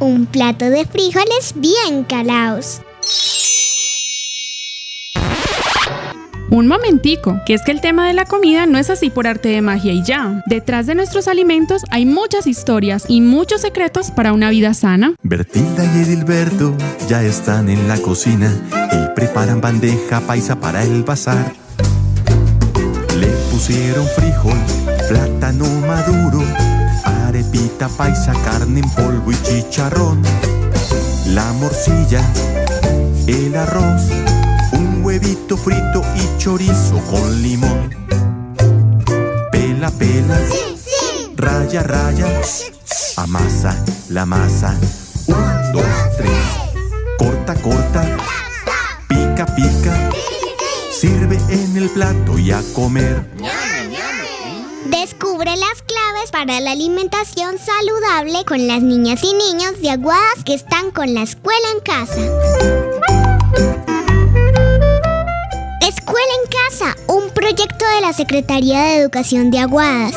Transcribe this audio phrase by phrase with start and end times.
[0.00, 2.80] Un plato de frijoles bien calaos.
[6.50, 9.50] Un momentico, que es que el tema de la comida no es así por arte
[9.50, 10.42] de magia y ya.
[10.46, 15.14] Detrás de nuestros alimentos hay muchas historias y muchos secretos para una vida sana.
[15.22, 16.74] Bertilda y Edilberto
[17.08, 18.50] ya están en la cocina
[18.92, 21.52] y preparan bandeja paisa para el bazar.
[23.18, 24.58] Le pusieron frijol,
[25.08, 26.42] plátano maduro,
[27.34, 30.22] arepita paisa, carne en polvo y chicharrón.
[31.26, 32.22] La morcilla,
[33.26, 34.02] el arroz,
[34.72, 37.90] un huevito frito y chorizo con limón.
[39.50, 40.38] Pela, pela,
[41.36, 42.26] raya, raya,
[43.16, 43.76] amasa
[44.10, 44.76] la masa.
[45.26, 45.84] Un, dos,
[46.16, 46.30] tres.
[47.18, 48.16] Corta, corta,
[49.08, 50.10] pica, pica.
[50.92, 53.28] Sirve en el plato y a comer.
[54.86, 60.54] Descubre las claves para la alimentación saludable con las niñas y niños de Aguadas que
[60.54, 62.20] están con la escuela en casa.
[65.80, 70.14] Escuela en casa, un proyecto de la Secretaría de Educación de Aguadas.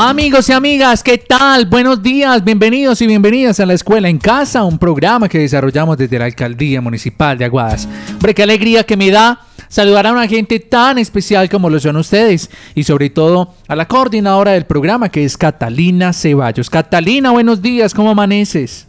[0.00, 1.66] Amigos y amigas, ¿qué tal?
[1.66, 6.20] Buenos días, bienvenidos y bienvenidas a la Escuela en Casa, un programa que desarrollamos desde
[6.20, 7.88] la Alcaldía Municipal de Aguadas.
[8.12, 11.96] Hombre, qué alegría que me da saludar a una gente tan especial como lo son
[11.96, 16.70] ustedes y sobre todo a la coordinadora del programa que es Catalina Ceballos.
[16.70, 18.87] Catalina, buenos días, ¿cómo amaneces?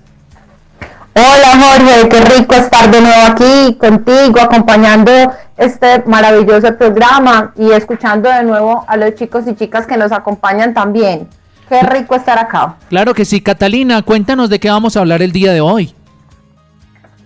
[1.16, 5.12] Hola Jorge, qué rico estar de nuevo aquí contigo, acompañando
[5.58, 10.74] este maravilloso programa y escuchando de nuevo a los chicos y chicas que nos acompañan
[10.74, 11.28] también.
[11.68, 12.76] Qué rico estar acá.
[12.90, 15.96] Claro que sí, Catalina, cuéntanos de qué vamos a hablar el día de hoy.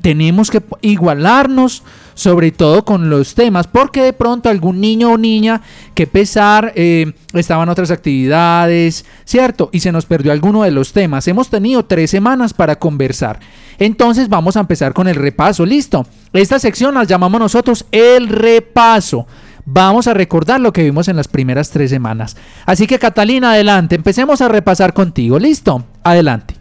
[0.00, 1.82] tenemos que igualarnos
[2.14, 5.62] sobre todo con los temas, porque de pronto algún niño o niña
[5.94, 9.70] que pesar eh, estaban otras actividades, ¿cierto?
[9.72, 11.26] Y se nos perdió alguno de los temas.
[11.26, 13.40] Hemos tenido tres semanas para conversar.
[13.78, 16.06] Entonces vamos a empezar con el repaso, ¿listo?
[16.32, 19.26] Esta sección la llamamos nosotros el repaso.
[19.64, 22.36] Vamos a recordar lo que vimos en las primeras tres semanas.
[22.66, 25.84] Así que Catalina, adelante, empecemos a repasar contigo, ¿listo?
[26.02, 26.51] Adelante.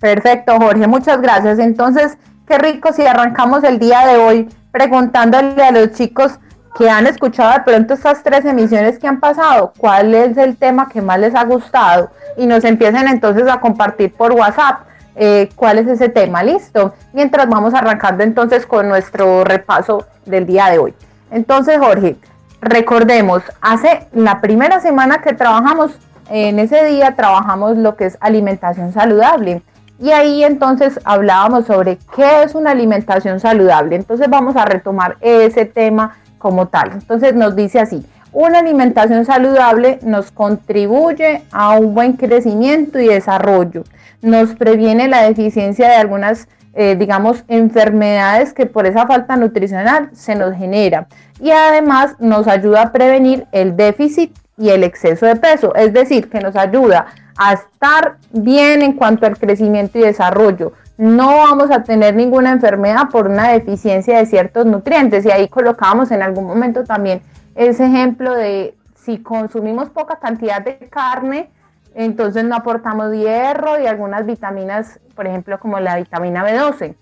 [0.00, 1.58] Perfecto, Jorge, muchas gracias.
[1.58, 6.38] Entonces, qué rico si arrancamos el día de hoy preguntándole a los chicos
[6.76, 10.88] que han escuchado de pronto estas tres emisiones que han pasado, cuál es el tema
[10.88, 14.82] que más les ha gustado y nos empiecen entonces a compartir por WhatsApp
[15.16, 16.94] eh, cuál es ese tema, listo.
[17.12, 20.94] Mientras vamos arrancando entonces con nuestro repaso del día de hoy.
[21.32, 22.16] Entonces, Jorge,
[22.60, 25.98] recordemos, hace la primera semana que trabajamos,
[26.30, 29.62] en ese día trabajamos lo que es alimentación saludable.
[30.00, 33.96] Y ahí entonces hablábamos sobre qué es una alimentación saludable.
[33.96, 36.92] Entonces vamos a retomar ese tema como tal.
[36.92, 43.84] Entonces nos dice así, una alimentación saludable nos contribuye a un buen crecimiento y desarrollo,
[44.20, 50.34] nos previene la deficiencia de algunas, eh, digamos, enfermedades que por esa falta nutricional se
[50.34, 51.06] nos genera
[51.40, 56.28] y además nos ayuda a prevenir el déficit y el exceso de peso, es decir,
[56.28, 57.06] que nos ayuda
[57.38, 60.72] a estar bien en cuanto al crecimiento y desarrollo.
[60.98, 65.24] No vamos a tener ninguna enfermedad por una deficiencia de ciertos nutrientes.
[65.24, 67.22] Y ahí colocamos en algún momento también
[67.54, 71.50] ese ejemplo de si consumimos poca cantidad de carne,
[71.94, 76.94] entonces no aportamos hierro y algunas vitaminas, por ejemplo, como la vitamina B12.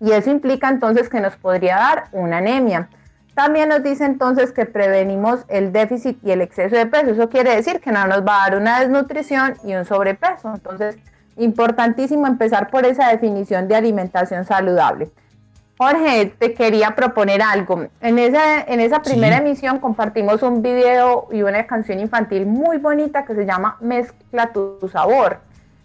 [0.00, 2.88] Y eso implica entonces que nos podría dar una anemia.
[3.38, 7.10] También nos dice entonces que prevenimos el déficit y el exceso de peso.
[7.12, 10.52] Eso quiere decir que no nos va a dar una desnutrición y un sobrepeso.
[10.52, 10.96] Entonces,
[11.36, 15.12] importantísimo empezar por esa definición de alimentación saludable.
[15.78, 17.86] Jorge, te quería proponer algo.
[18.00, 23.24] En esa, en esa primera emisión compartimos un video y una canción infantil muy bonita
[23.24, 25.38] que se llama Mezcla tu sabor.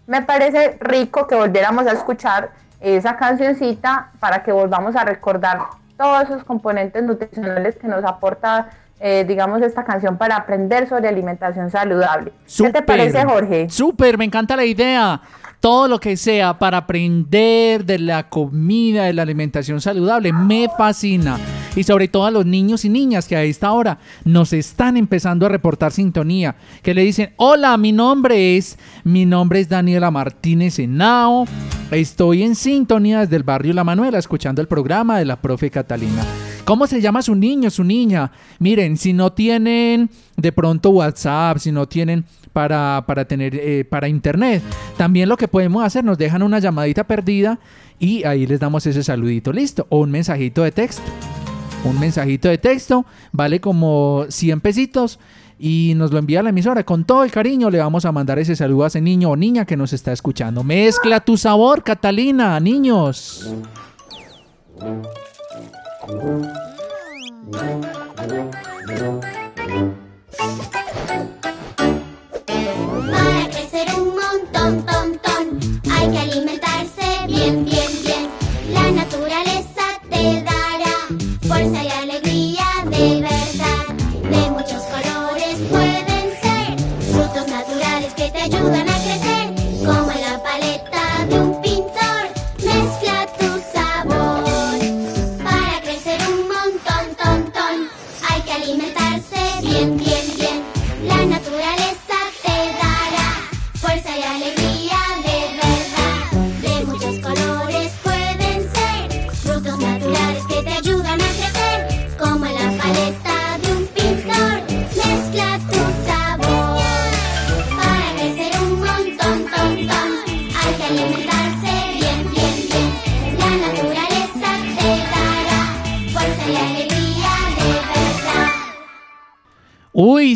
[0.08, 2.50] Me parece rico que volviéramos a escuchar
[2.80, 8.70] esa cancioncita para que volvamos a recordar todos esos componentes nutricionales que nos aporta,
[9.00, 12.32] eh, digamos, esta canción para aprender sobre alimentación saludable.
[12.56, 13.68] ¿Qué te parece, Jorge?
[13.70, 15.20] Súper, me encanta la idea.
[15.64, 21.38] Todo lo que sea para aprender de la comida, de la alimentación saludable, me fascina.
[21.74, 23.96] Y sobre todo a los niños y niñas que a esta hora
[24.26, 29.60] nos están empezando a reportar sintonía, que le dicen, hola, mi nombre es, mi nombre
[29.60, 31.46] es Daniela Martínez Henao,
[31.90, 36.24] estoy en sintonía desde el barrio La Manuela, escuchando el programa de la profe Catalina.
[36.64, 38.32] ¿Cómo se llama su niño, su niña?
[38.58, 42.24] Miren, si no tienen de pronto WhatsApp, si no tienen
[42.54, 44.62] para, para tener eh, para internet,
[44.96, 47.58] también lo que podemos hacer, nos dejan una llamadita perdida
[47.98, 51.02] y ahí les damos ese saludito, listo, o un mensajito de texto.
[51.84, 55.18] Un mensajito de texto vale como 100 pesitos
[55.58, 56.82] y nos lo envía la emisora.
[56.84, 59.66] Con todo el cariño le vamos a mandar ese saludo a ese niño o niña
[59.66, 60.64] que nos está escuchando.
[60.64, 63.54] Mezcla tu sabor, Catalina, niños.
[66.06, 66.20] Para
[73.48, 75.58] crecer un montón, ton, ton,
[75.90, 76.63] hay que alimentarse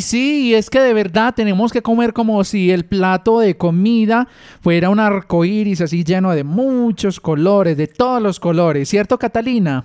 [0.01, 4.29] Sí, es que de verdad tenemos que comer como si el plato de comida
[4.61, 9.85] fuera un arco iris así lleno de muchos colores, de todos los colores, ¿cierto, Catalina?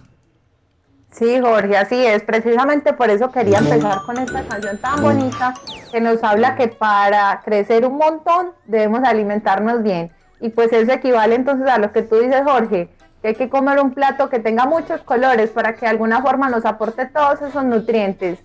[1.12, 2.24] Sí, Jorge, así es.
[2.24, 5.54] Precisamente por eso quería empezar con esta canción tan bonita
[5.92, 10.12] que nos habla que para crecer un montón debemos alimentarnos bien.
[10.42, 12.90] Y pues eso equivale entonces a lo que tú dices, Jorge,
[13.22, 16.50] que hay que comer un plato que tenga muchos colores para que de alguna forma
[16.50, 18.40] nos aporte todos esos nutrientes.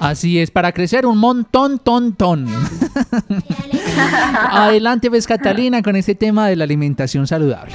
[0.00, 2.46] Así es, para crecer un montón, ton, ton.
[4.50, 7.74] Adelante, ves, Catalina, con este tema de la alimentación saludable.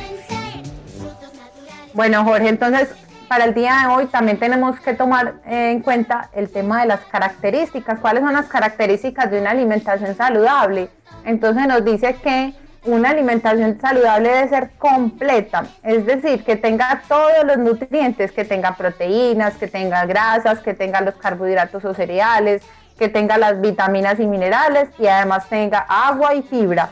[1.93, 2.89] Bueno, Jorge, entonces
[3.27, 7.01] para el día de hoy también tenemos que tomar en cuenta el tema de las
[7.01, 7.99] características.
[7.99, 10.89] ¿Cuáles son las características de una alimentación saludable?
[11.25, 12.53] Entonces nos dice que
[12.85, 18.75] una alimentación saludable debe ser completa, es decir, que tenga todos los nutrientes, que tenga
[18.75, 22.61] proteínas, que tenga grasas, que tenga los carbohidratos o cereales,
[22.97, 26.89] que tenga las vitaminas y minerales y además tenga agua y fibra.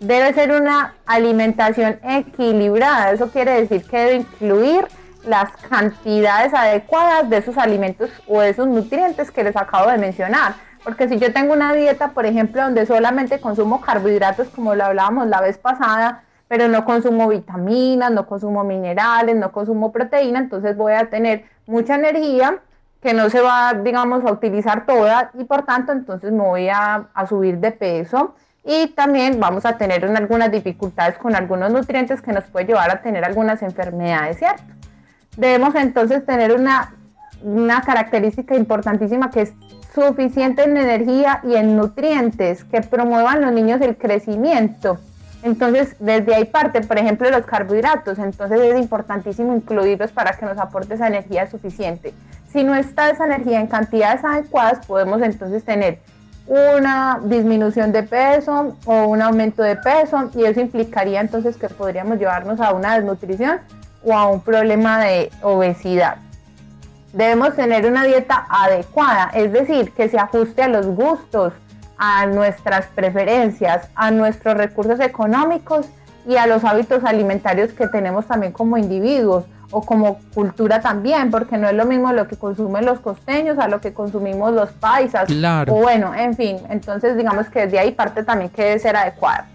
[0.00, 3.12] debe ser una alimentación equilibrada.
[3.12, 4.86] Eso quiere decir que debe incluir
[5.24, 10.56] las cantidades adecuadas de esos alimentos o de esos nutrientes que les acabo de mencionar.
[10.84, 15.26] Porque si yo tengo una dieta, por ejemplo, donde solamente consumo carbohidratos, como lo hablábamos
[15.26, 20.92] la vez pasada, pero no consumo vitaminas, no consumo minerales, no consumo proteína, entonces voy
[20.92, 22.58] a tener mucha energía
[23.00, 27.08] que no se va, digamos, a utilizar toda y por tanto entonces me voy a,
[27.14, 32.32] a subir de peso y también vamos a tener algunas dificultades con algunos nutrientes que
[32.32, 34.62] nos puede llevar a tener algunas enfermedades, ¿cierto?
[35.36, 36.94] Debemos entonces tener una,
[37.42, 39.52] una característica importantísima que es
[39.94, 44.98] suficiente en energía y en nutrientes que promuevan los niños el crecimiento.
[45.42, 48.18] Entonces, desde ahí parte, por ejemplo, los carbohidratos.
[48.18, 52.14] Entonces, es importantísimo incluirlos para que nos aporte esa energía suficiente.
[52.50, 55.98] Si no está esa energía en cantidades adecuadas, podemos entonces tener
[56.46, 62.18] una disminución de peso o un aumento de peso y eso implicaría entonces que podríamos
[62.18, 63.60] llevarnos a una desnutrición
[64.02, 66.23] o a un problema de obesidad.
[67.14, 71.52] Debemos tener una dieta adecuada, es decir, que se ajuste a los gustos,
[71.96, 75.86] a nuestras preferencias, a nuestros recursos económicos
[76.26, 81.56] y a los hábitos alimentarios que tenemos también como individuos o como cultura también, porque
[81.56, 85.26] no es lo mismo lo que consumen los costeños a lo que consumimos los paisas.
[85.26, 85.72] Claro.
[85.72, 89.46] O bueno, en fin, entonces digamos que desde ahí parte también que debe ser adecuada.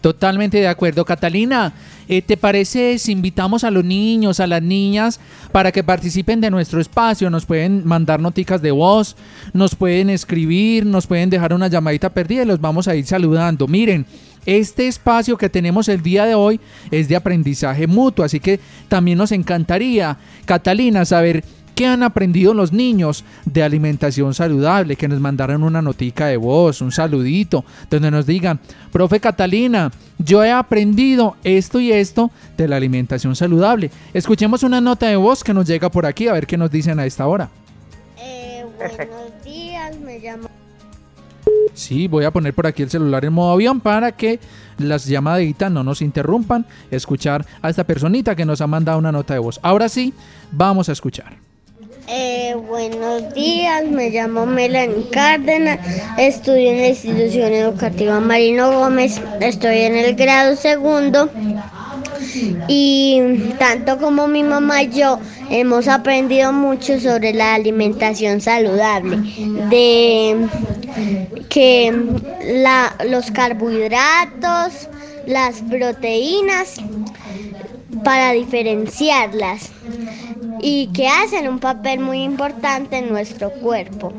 [0.00, 1.72] Totalmente de acuerdo, Catalina.
[2.08, 5.20] Eh, ¿Te parece si invitamos a los niños, a las niñas,
[5.52, 7.30] para que participen de nuestro espacio?
[7.30, 9.16] Nos pueden mandar noticas de voz,
[9.52, 13.66] nos pueden escribir, nos pueden dejar una llamadita perdida y los vamos a ir saludando.
[13.66, 14.06] Miren,
[14.46, 19.16] este espacio que tenemos el día de hoy es de aprendizaje mutuo, así que también
[19.16, 21.44] nos encantaría, Catalina, saber
[21.74, 26.80] qué han aprendido los niños de alimentación saludable, que nos mandaran una notica de voz,
[26.80, 28.60] un saludito, donde nos digan,
[28.92, 33.90] profe Catalina, yo he aprendido esto y esto de la alimentación saludable.
[34.12, 36.98] Escuchemos una nota de voz que nos llega por aquí, a ver qué nos dicen
[36.98, 37.50] a esta hora.
[38.18, 39.08] Eh, buenos
[39.44, 40.48] días, me llamo.
[41.74, 44.38] Sí, voy a poner por aquí el celular en modo avión para que
[44.78, 46.66] las llamaditas no nos interrumpan.
[46.90, 49.58] Escuchar a esta personita que nos ha mandado una nota de voz.
[49.62, 50.14] Ahora sí,
[50.52, 51.43] vamos a escuchar.
[52.06, 55.78] Eh, buenos días, me llamo Melanie Cárdenas,
[56.18, 61.30] estudio en la institución educativa Marino Gómez, estoy en el grado segundo
[62.68, 63.22] y
[63.58, 65.18] tanto como mi mamá y yo
[65.48, 69.16] hemos aprendido mucho sobre la alimentación saludable,
[69.70, 70.46] de
[71.48, 71.90] que
[72.44, 74.88] la, los carbohidratos,
[75.26, 76.76] las proteínas,
[78.02, 79.70] para diferenciarlas
[80.60, 84.12] y que hacen un papel muy importante en nuestro cuerpo.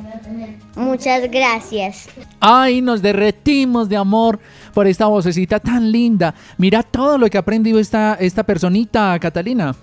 [0.76, 2.08] Muchas gracias.
[2.40, 4.40] Ay, nos derretimos de amor
[4.74, 6.34] por esta vocecita tan linda.
[6.58, 9.76] Mira todo lo que ha aprendido esta, esta personita, Catalina.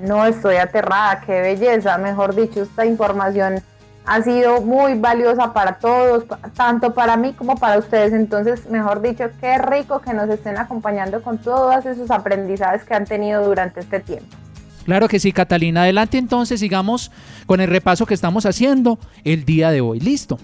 [0.00, 3.60] No estoy aterrada, qué belleza, mejor dicho, esta información
[4.08, 6.24] ha sido muy valiosa para todos,
[6.56, 8.14] tanto para mí como para ustedes.
[8.14, 13.04] Entonces, mejor dicho, qué rico que nos estén acompañando con todos esos aprendizajes que han
[13.04, 14.34] tenido durante este tiempo.
[14.88, 15.82] Claro que sí, Catalina.
[15.82, 17.12] Adelante entonces, sigamos
[17.44, 20.00] con el repaso que estamos haciendo el día de hoy.
[20.00, 20.38] Listo.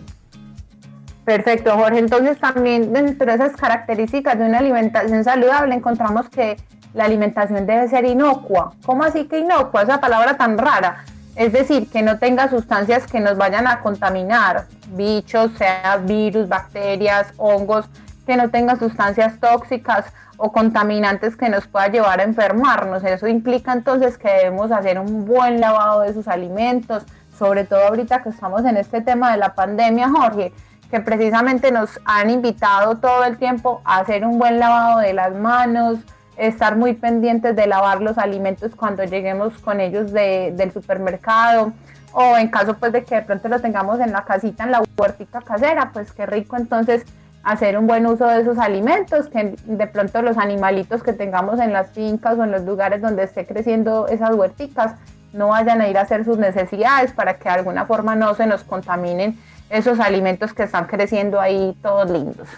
[1.24, 1.98] Perfecto, Jorge.
[2.00, 6.58] Entonces también dentro de esas características de una alimentación saludable encontramos que
[6.92, 8.74] la alimentación debe ser inocua.
[8.84, 9.84] ¿Cómo así que inocua?
[9.84, 11.06] Esa palabra tan rara.
[11.36, 17.28] Es decir, que no tenga sustancias que nos vayan a contaminar, bichos, sea virus, bacterias,
[17.38, 17.86] hongos,
[18.26, 20.04] que no tenga sustancias tóxicas
[20.36, 23.04] o contaminantes que nos pueda llevar a enfermarnos.
[23.04, 27.04] Eso implica entonces que debemos hacer un buen lavado de sus alimentos,
[27.38, 30.52] sobre todo ahorita que estamos en este tema de la pandemia, Jorge,
[30.90, 35.34] que precisamente nos han invitado todo el tiempo a hacer un buen lavado de las
[35.34, 35.98] manos,
[36.36, 41.72] estar muy pendientes de lavar los alimentos cuando lleguemos con ellos de, del supermercado
[42.12, 44.82] o en caso pues de que de pronto lo tengamos en la casita, en la
[44.96, 47.04] huertita casera, pues qué rico entonces
[47.44, 51.72] hacer un buen uso de esos alimentos, que de pronto los animalitos que tengamos en
[51.72, 54.94] las fincas o en los lugares donde esté creciendo esas huerticas
[55.34, 58.46] no vayan a ir a hacer sus necesidades para que de alguna forma no se
[58.46, 62.48] nos contaminen esos alimentos que están creciendo ahí todos lindos.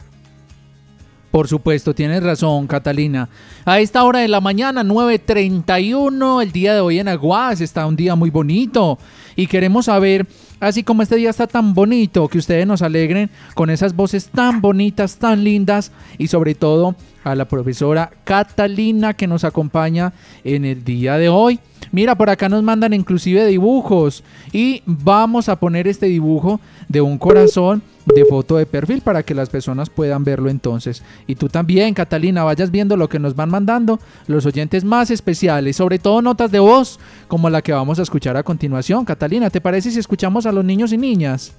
[1.31, 3.29] Por supuesto, tienes razón, Catalina.
[3.65, 7.97] A esta hora de la mañana, 9.31, el día de hoy en Aguas, está un
[7.97, 8.99] día muy bonito.
[9.35, 10.27] Y queremos saber,
[10.61, 14.61] así como este día está tan bonito, que ustedes nos alegren con esas voces tan
[14.61, 15.93] bonitas, tan lindas.
[16.19, 20.13] Y sobre todo a la profesora Catalina que nos acompaña
[20.45, 21.59] en el día de hoy.
[21.93, 24.23] Mira, por acá nos mandan inclusive dibujos.
[24.53, 29.35] Y vamos a poner este dibujo de un corazón de foto de perfil para que
[29.35, 31.03] las personas puedan verlo entonces.
[31.27, 35.77] Y tú también, Catalina, vayas viendo lo que nos van mandando los oyentes más especiales,
[35.77, 36.99] sobre todo notas de voz
[37.29, 39.05] como la que vamos a escuchar a continuación.
[39.05, 41.53] Catalina, ¿te parece si escuchamos a los niños y niñas?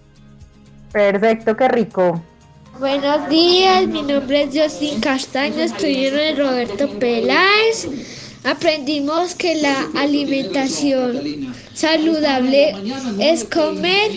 [0.92, 2.22] Perfecto, qué rico.
[2.80, 8.27] Buenos días, mi nombre es Justin Castaño, estudio en el Roberto Peláez.
[8.48, 12.74] Aprendimos que la alimentación saludable
[13.20, 14.12] es comer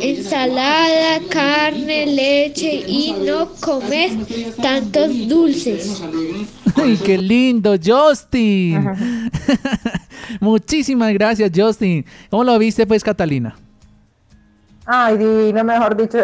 [0.00, 4.10] ensalada, carne, leche y no comer
[4.60, 6.02] tantos dulces.
[6.74, 8.90] ¡Ay, qué lindo, Justin!
[10.40, 12.04] Muchísimas gracias, Justin.
[12.30, 13.56] ¿Cómo lo viste, pues, Catalina?
[14.84, 16.18] Ay, divino, mejor dicho,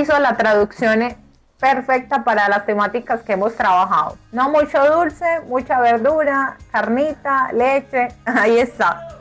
[0.00, 1.16] hizo la traducción eh,
[1.58, 4.16] perfecta para las temáticas que hemos trabajado.
[4.32, 9.15] No mucho dulce, mucha verdura, carnita, leche, ahí está.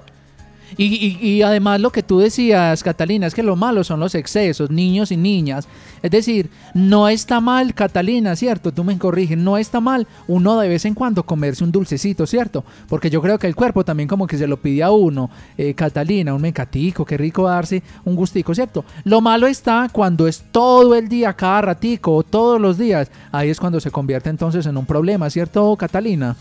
[0.78, 4.70] Y, y, además lo que tú decías, Catalina, es que lo malo son los excesos,
[4.70, 5.68] niños y niñas.
[6.02, 8.72] Es decir, no está mal, Catalina, ¿cierto?
[8.72, 12.64] Tú me corriges, no está mal uno de vez en cuando comerse un dulcecito, ¿cierto?
[12.88, 15.74] Porque yo creo que el cuerpo también como que se lo pide a uno, eh,
[15.74, 18.86] Catalina, un mecatico, qué rico darse un gustico, ¿cierto?
[19.04, 23.10] Lo malo está cuando es todo el día, cada ratico, todos los días.
[23.32, 26.36] Ahí es cuando se convierte entonces en un problema, ¿cierto, Catalina?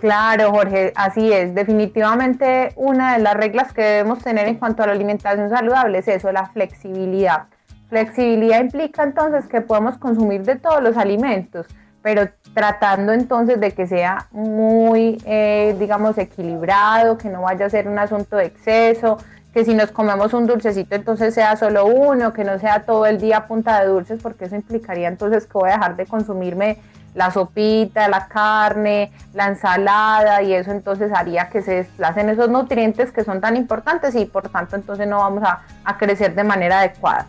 [0.00, 1.54] Claro, Jorge, así es.
[1.54, 6.08] Definitivamente una de las reglas que debemos tener en cuanto a la alimentación saludable es
[6.08, 7.48] eso, la flexibilidad.
[7.90, 11.66] Flexibilidad implica entonces que podemos consumir de todos los alimentos,
[12.00, 17.86] pero tratando entonces de que sea muy, eh, digamos, equilibrado, que no vaya a ser
[17.86, 19.18] un asunto de exceso,
[19.52, 23.20] que si nos comemos un dulcecito entonces sea solo uno, que no sea todo el
[23.20, 26.78] día punta de dulces, porque eso implicaría entonces que voy a dejar de consumirme
[27.14, 33.12] la sopita, la carne, la ensalada y eso entonces haría que se desplacen esos nutrientes
[33.12, 36.80] que son tan importantes y por tanto entonces no vamos a, a crecer de manera
[36.80, 37.26] adecuada.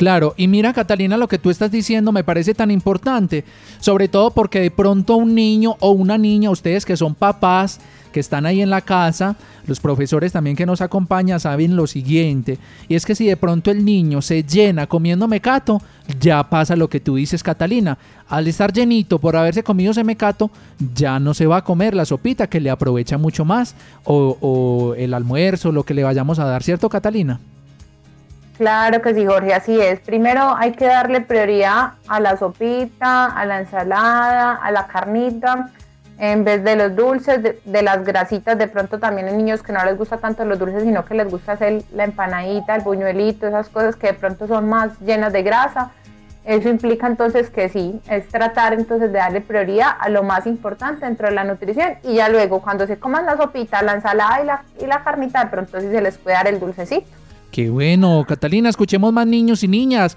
[0.00, 3.44] Claro, y mira Catalina, lo que tú estás diciendo me parece tan importante,
[3.80, 8.18] sobre todo porque de pronto un niño o una niña, ustedes que son papás, que
[8.18, 12.56] están ahí en la casa, los profesores también que nos acompañan saben lo siguiente,
[12.88, 15.82] y es que si de pronto el niño se llena comiendo mecato,
[16.18, 20.50] ya pasa lo que tú dices Catalina, al estar llenito por haberse comido ese mecato,
[20.94, 24.94] ya no se va a comer la sopita que le aprovecha mucho más, o, o
[24.94, 27.38] el almuerzo, lo que le vayamos a dar, ¿cierto Catalina?
[28.60, 30.00] Claro que sí, Jorge, así es.
[30.00, 35.70] Primero hay que darle prioridad a la sopita, a la ensalada, a la carnita,
[36.18, 39.82] en vez de los dulces, de, las grasitas, de pronto también hay niños que no
[39.82, 43.70] les gusta tanto los dulces, sino que les gusta hacer la empanadita, el buñuelito, esas
[43.70, 45.92] cosas que de pronto son más llenas de grasa.
[46.44, 51.06] Eso implica entonces que sí, es tratar entonces de darle prioridad a lo más importante
[51.06, 54.44] dentro de la nutrición y ya luego cuando se coman la sopita, la ensalada y
[54.44, 57.19] la, y la carnita, de pronto sí se les puede dar el dulcecito.
[57.50, 60.16] Qué bueno, Catalina, escuchemos más niños y niñas.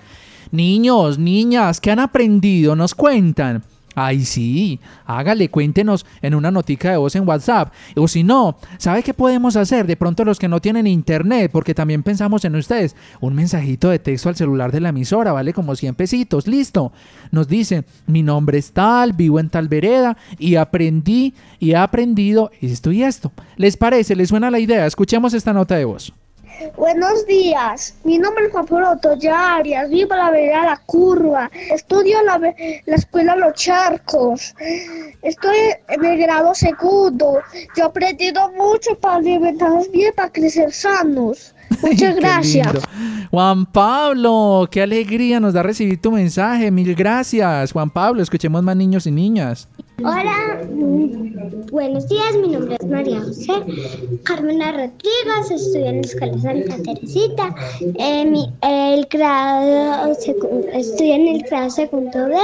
[0.52, 2.76] Niños, niñas, ¿qué han aprendido?
[2.76, 3.64] Nos cuentan.
[3.96, 7.72] Ay, sí, hágale, cuéntenos en una notica de voz en WhatsApp.
[7.96, 9.86] O si no, ¿sabe qué podemos hacer?
[9.86, 14.00] De pronto los que no tienen internet, porque también pensamos en ustedes, un mensajito de
[14.00, 16.92] texto al celular de la emisora, vale como 100 pesitos, listo.
[17.32, 22.52] Nos dicen, mi nombre es tal, vivo en tal vereda y aprendí y he aprendido
[22.62, 23.32] esto y esto.
[23.58, 24.16] ¿Les parece?
[24.16, 24.88] ¿Les suena la idea?
[24.88, 26.14] Escuchemos esta nota de voz.
[26.72, 32.22] Buenos días, mi nombre es Juan Pablo Otoya Arias, vivo la vereda La Curva, estudio
[32.24, 34.56] la, la escuela Los Charcos,
[35.22, 35.58] estoy
[35.90, 37.42] en el grado segundo,
[37.76, 41.54] yo he aprendido mucho para alimentarnos bien, para crecer sanos.
[41.84, 42.68] Muchas gracias.
[43.32, 46.70] Juan Pablo, qué alegría nos da recibir tu mensaje.
[46.70, 48.22] Mil gracias, Juan Pablo.
[48.22, 49.68] Escuchemos más niños y niñas.
[50.00, 50.62] Hola,
[51.72, 53.54] buenos días, mi nombre es María José
[54.24, 61.70] Carmena Rodríguez, estudio en la Escuela Santa Teresita, eh, el grado, estudio en el grado
[61.70, 62.36] segundo B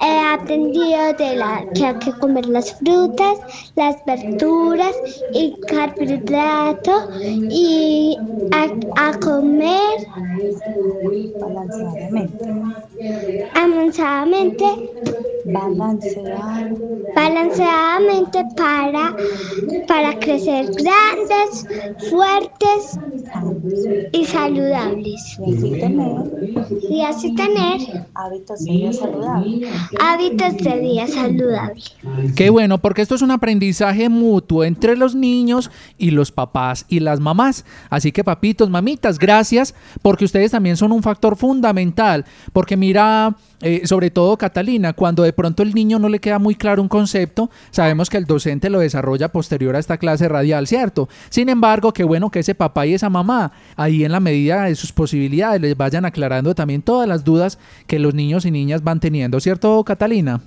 [0.00, 3.38] he aprendido de la, que hay que comer las frutas,
[3.76, 4.94] las verduras
[5.34, 8.16] y carbohidratos y
[8.96, 10.06] a, comer
[13.60, 14.64] balanceadamente.
[17.14, 19.16] Balanceadamente para,
[19.88, 21.66] para crecer grandes,
[22.08, 22.98] fuertes
[24.12, 25.38] y saludables.
[26.88, 31.82] Y así tener hábitos de vida saludables hábitos de vida saludable.
[32.36, 37.00] Qué bueno, porque esto es un aprendizaje mutuo entre los niños y los papás y
[37.00, 37.64] las mamás.
[37.88, 42.24] Así que papitos, mamitas, gracias porque ustedes también son un factor fundamental.
[42.52, 46.54] Porque mira, eh, sobre todo Catalina, cuando de pronto el niño no le queda muy
[46.54, 51.08] claro un concepto, sabemos que el docente lo desarrolla posterior a esta clase radial, ¿cierto?
[51.28, 54.74] Sin embargo, qué bueno que ese papá y esa mamá ahí en la medida de
[54.74, 59.00] sus posibilidades les vayan aclarando también todas las dudas que los niños y niñas van
[59.00, 60.40] teniendo, ¿cierto, Catalina?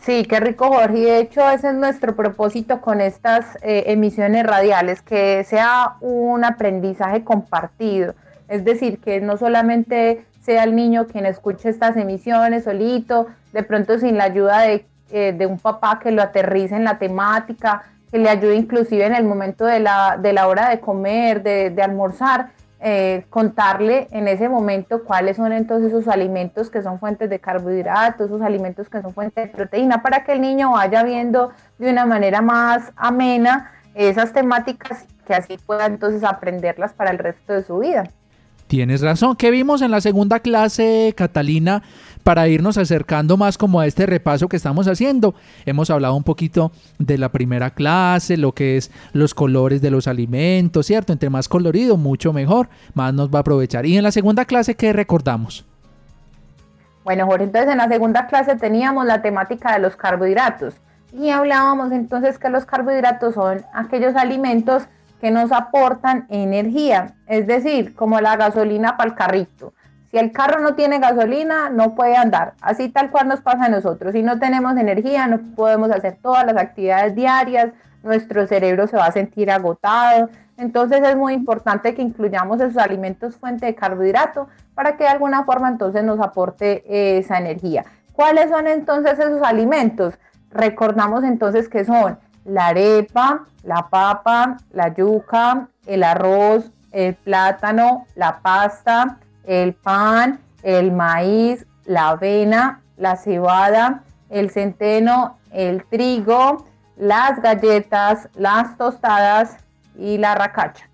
[0.00, 1.00] Sí, qué rico Jorge.
[1.00, 7.24] De hecho ese es nuestro propósito con estas eh, emisiones radiales, que sea un aprendizaje
[7.24, 8.14] compartido.
[8.48, 13.98] Es decir, que no solamente sea el niño quien escuche estas emisiones solito, de pronto
[13.98, 18.16] sin la ayuda de, eh, de un papá que lo aterrice en la temática, que
[18.16, 21.82] le ayude inclusive en el momento de la, de la hora de comer, de, de
[21.82, 22.48] almorzar,
[22.80, 28.28] eh, contarle en ese momento cuáles son entonces esos alimentos que son fuentes de carbohidratos,
[28.28, 32.06] esos alimentos que son fuentes de proteína, para que el niño vaya viendo de una
[32.06, 37.76] manera más amena esas temáticas que así pueda entonces aprenderlas para el resto de su
[37.80, 38.04] vida.
[38.68, 39.34] Tienes razón.
[39.34, 41.82] ¿Qué vimos en la segunda clase, Catalina?
[42.22, 45.34] Para irnos acercando más como a este repaso que estamos haciendo.
[45.64, 50.06] Hemos hablado un poquito de la primera clase, lo que es los colores de los
[50.06, 51.14] alimentos, ¿cierto?
[51.14, 53.86] Entre más colorido, mucho mejor, más nos va a aprovechar.
[53.86, 55.64] Y en la segunda clase, ¿qué recordamos?
[57.04, 60.74] Bueno, Jorge, entonces en la segunda clase teníamos la temática de los carbohidratos
[61.18, 64.82] y hablábamos entonces que los carbohidratos son aquellos alimentos
[65.20, 69.72] que nos aportan energía, es decir, como la gasolina para el carrito.
[70.10, 72.54] Si el carro no tiene gasolina, no puede andar.
[72.62, 74.12] Así tal cual nos pasa a nosotros.
[74.12, 79.06] Si no tenemos energía, no podemos hacer todas las actividades diarias, nuestro cerebro se va
[79.06, 80.30] a sentir agotado.
[80.56, 85.44] Entonces es muy importante que incluyamos esos alimentos fuente de carbohidrato para que de alguna
[85.44, 87.84] forma entonces nos aporte eh, esa energía.
[88.12, 90.14] ¿Cuáles son entonces esos alimentos?
[90.50, 92.18] Recordamos entonces que son
[92.48, 100.92] la arepa, la papa, la yuca, el arroz, el plátano, la pasta, el pan, el
[100.92, 109.56] maíz, la avena, la cebada, el centeno, el trigo, las galletas, las tostadas
[109.96, 110.88] y la racacha.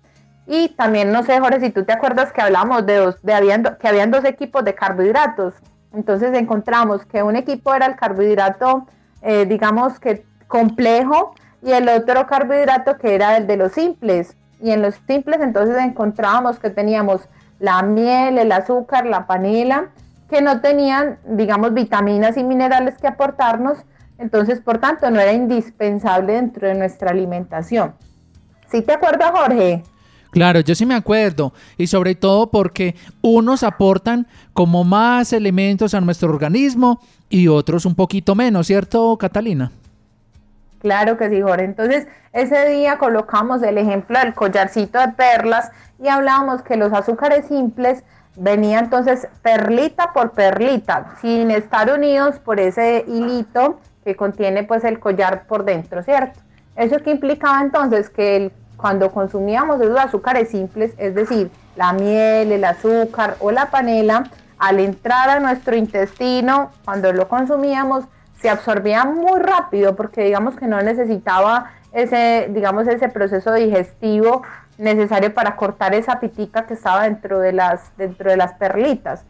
[0.47, 3.63] Y también, no sé, Jorge, si tú te acuerdas que hablamos de, dos, de habían,
[3.79, 5.55] que habían dos equipos de carbohidratos.
[5.93, 8.85] Entonces encontramos que un equipo era el carbohidrato,
[9.21, 11.33] eh, digamos que complejo,
[11.65, 14.37] y el otro carbohidrato que era el de los simples.
[14.61, 17.21] Y en los simples entonces encontrábamos que teníamos
[17.59, 19.89] la miel, el azúcar, la panela,
[20.29, 23.79] que no tenían, digamos, vitaminas y minerales que aportarnos,
[24.19, 27.95] entonces por tanto no era indispensable dentro de nuestra alimentación.
[28.69, 29.83] ¿Sí te acuerdas, Jorge?
[30.29, 31.53] Claro, yo sí me acuerdo.
[31.77, 36.99] Y sobre todo porque unos aportan como más elementos a nuestro organismo
[37.29, 39.71] y otros un poquito menos, ¿cierto, Catalina?
[40.85, 41.63] Claro que sí, Jorge.
[41.63, 47.47] Entonces, ese día colocamos el ejemplo del collarcito de perlas y hablábamos que los azúcares
[47.47, 48.03] simples
[48.35, 54.99] venían entonces perlita por perlita, sin estar unidos por ese hilito que contiene pues el
[54.99, 56.39] collar por dentro, ¿cierto?
[56.75, 62.51] Eso que implicaba entonces que el, cuando consumíamos esos azúcares simples, es decir, la miel,
[62.51, 64.25] el azúcar o la panela,
[64.59, 68.05] al entrar a nuestro intestino, cuando lo consumíamos,
[68.39, 74.43] se absorbía muy rápido porque digamos que no necesitaba ese, digamos, ese proceso digestivo
[74.77, 79.23] necesario para cortar esa pitica que estaba dentro de las, dentro de las perlitas.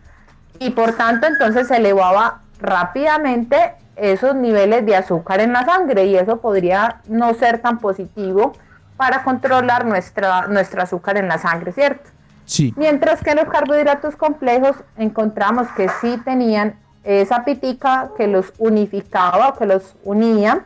[0.60, 6.15] Y por tanto entonces se elevaba rápidamente esos niveles de azúcar en la sangre y
[6.15, 8.54] eso podría no ser tan positivo
[8.98, 12.10] para controlar nuestra, nuestro azúcar en la sangre, ¿cierto?
[12.46, 12.74] Sí.
[12.78, 19.54] Mientras que los carbohidratos complejos encontramos que sí tenían esa pitica que los unificaba o
[19.56, 20.65] que los unía.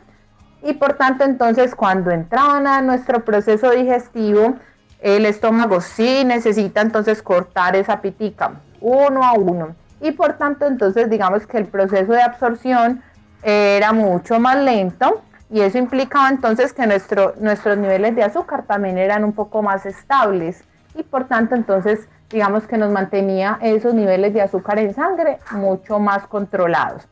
[0.62, 4.56] Y por tanto entonces cuando entraban a nuestro proceso digestivo
[5.00, 9.74] el estómago sí necesita entonces cortar esa pitica uno a uno.
[10.00, 13.02] Y por tanto entonces digamos que el proceso de absorción
[13.42, 18.98] era mucho más lento y eso implicaba entonces que nuestro, nuestros niveles de azúcar también
[18.98, 20.62] eran un poco más estables.
[20.94, 25.98] Y por tanto entonces digamos que nos mantenía esos niveles de azúcar en sangre mucho
[25.98, 27.02] más controlados.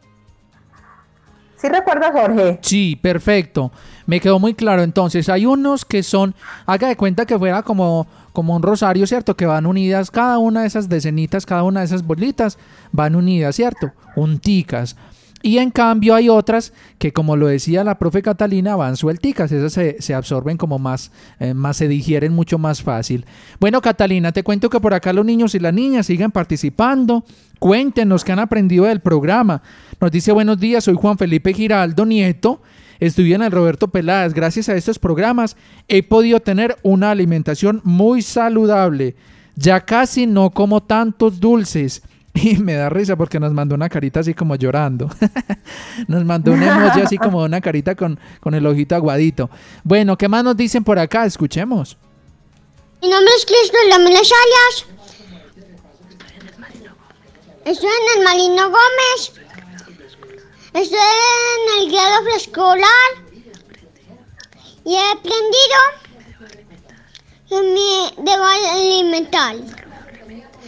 [1.57, 2.61] ¿Sí recuerdas, Jorge?
[2.63, 3.73] Sí, perfecto.
[4.07, 4.83] Me quedó muy claro.
[4.83, 6.35] Entonces, hay unos que son,
[6.67, 9.37] haga de cuenta que fuera como, como un rosario, ¿cierto?
[9.37, 12.59] Que van unidas, cada una de esas decenitas, cada una de esas bolitas
[12.93, 13.91] van unidas, ¿cierto?
[14.15, 14.97] Unticas.
[15.43, 19.53] Y en cambio hay otras que, como lo decía la profe Catalina, van suelticas.
[19.53, 23.25] Esas se, absorben como más, eh, más, se digieren mucho más fácil.
[23.61, 27.25] Bueno, Catalina, te cuento que por acá los niños y las niñas siguen participando.
[27.61, 29.63] Cuéntenos qué han aprendido del programa.
[30.01, 32.61] Nos dice buenos días, soy Juan Felipe Giraldo Nieto.
[32.99, 34.35] Estudié en el Roberto Peláez.
[34.35, 39.15] Gracias a estos programas he podido tener una alimentación muy saludable.
[39.55, 42.03] Ya casi no como tantos dulces
[42.43, 45.09] y me da risa porque nos mandó una carita así como llorando.
[46.09, 49.51] nos mandó un emoji así como una carita con, con el ojito aguadito.
[49.85, 51.25] Bueno, ¿qué más nos dicen por acá?
[51.25, 51.97] Escuchemos.
[53.03, 54.87] Mi nombre es Cristo Lamela Salas.
[57.65, 59.33] Estoy en el Marino Gómez.
[60.75, 63.29] Estoy en el grado preescolar.
[64.85, 65.77] Y he aprendido
[67.51, 69.57] me debo alimentar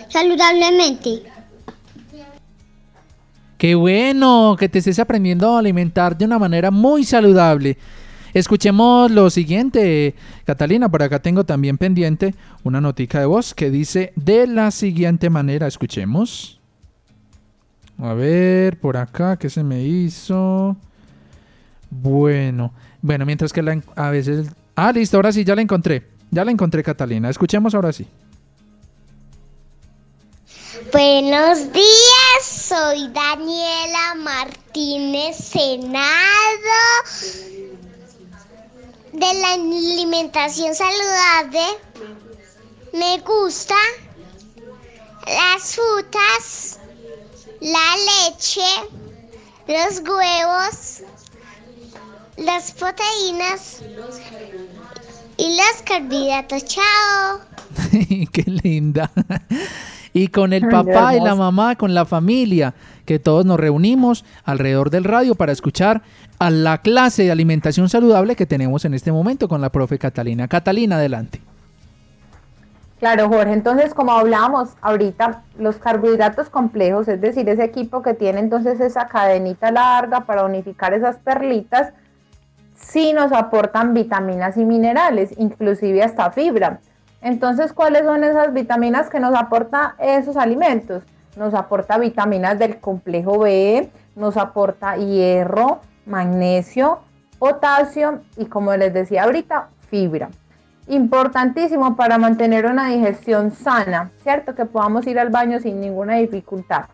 [0.08, 1.29] saludablemente.
[3.60, 7.76] Qué bueno que te estés aprendiendo a alimentar de una manera muy saludable.
[8.32, 10.14] Escuchemos lo siguiente,
[10.46, 15.28] Catalina, por acá tengo también pendiente una notica de voz que dice de la siguiente
[15.28, 16.58] manera, escuchemos.
[17.98, 20.74] A ver, por acá, ¿qué se me hizo?
[21.90, 24.48] Bueno, bueno, mientras que la, a veces...
[24.74, 26.06] Ah, listo, ahora sí, ya la encontré.
[26.30, 27.28] Ya la encontré, Catalina.
[27.28, 28.06] Escuchemos ahora sí.
[30.92, 36.00] Buenos días, soy Daniela Martínez Senado
[39.12, 41.60] de la alimentación saludable.
[42.92, 43.76] Me gusta
[45.26, 46.80] las frutas,
[47.60, 48.66] la leche,
[49.68, 51.02] los huevos,
[52.36, 53.78] las proteínas
[55.36, 56.64] y los carbohidratos.
[56.64, 57.40] Chao.
[58.32, 59.10] Qué linda.
[60.12, 64.90] Y con el papá y la mamá, con la familia, que todos nos reunimos alrededor
[64.90, 66.02] del radio para escuchar
[66.38, 70.48] a la clase de alimentación saludable que tenemos en este momento con la profe Catalina.
[70.48, 71.40] Catalina, adelante.
[73.00, 73.54] Claro, Jorge.
[73.54, 79.08] Entonces, como hablábamos ahorita, los carbohidratos complejos, es decir, ese equipo que tiene entonces esa
[79.08, 81.94] cadenita larga para unificar esas perlitas,
[82.74, 86.80] sí nos aportan vitaminas y minerales, inclusive hasta fibra.
[87.22, 91.02] Entonces, ¿cuáles son esas vitaminas que nos aporta esos alimentos?
[91.36, 97.00] Nos aporta vitaminas del complejo B, nos aporta hierro, magnesio,
[97.38, 100.30] potasio y como les decía ahorita, fibra.
[100.88, 104.54] Importantísimo para mantener una digestión sana, ¿cierto?
[104.54, 106.86] Que podamos ir al baño sin ninguna dificultad.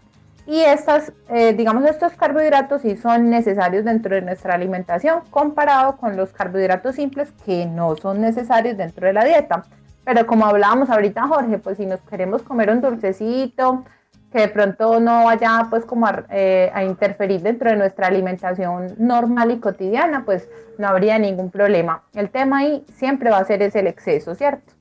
[0.46, 6.16] Y estas, eh, digamos, estos carbohidratos sí son necesarios dentro de nuestra alimentación comparado con
[6.16, 9.64] los carbohidratos simples que no son necesarios dentro de la dieta.
[10.06, 13.84] Pero como hablábamos ahorita, Jorge, pues si nos queremos comer un dulcecito,
[14.30, 18.94] que de pronto no vaya pues como a, eh, a interferir dentro de nuestra alimentación
[18.98, 22.04] normal y cotidiana, pues no habría ningún problema.
[22.14, 24.74] El tema ahí siempre va a ser es el exceso, ¿cierto?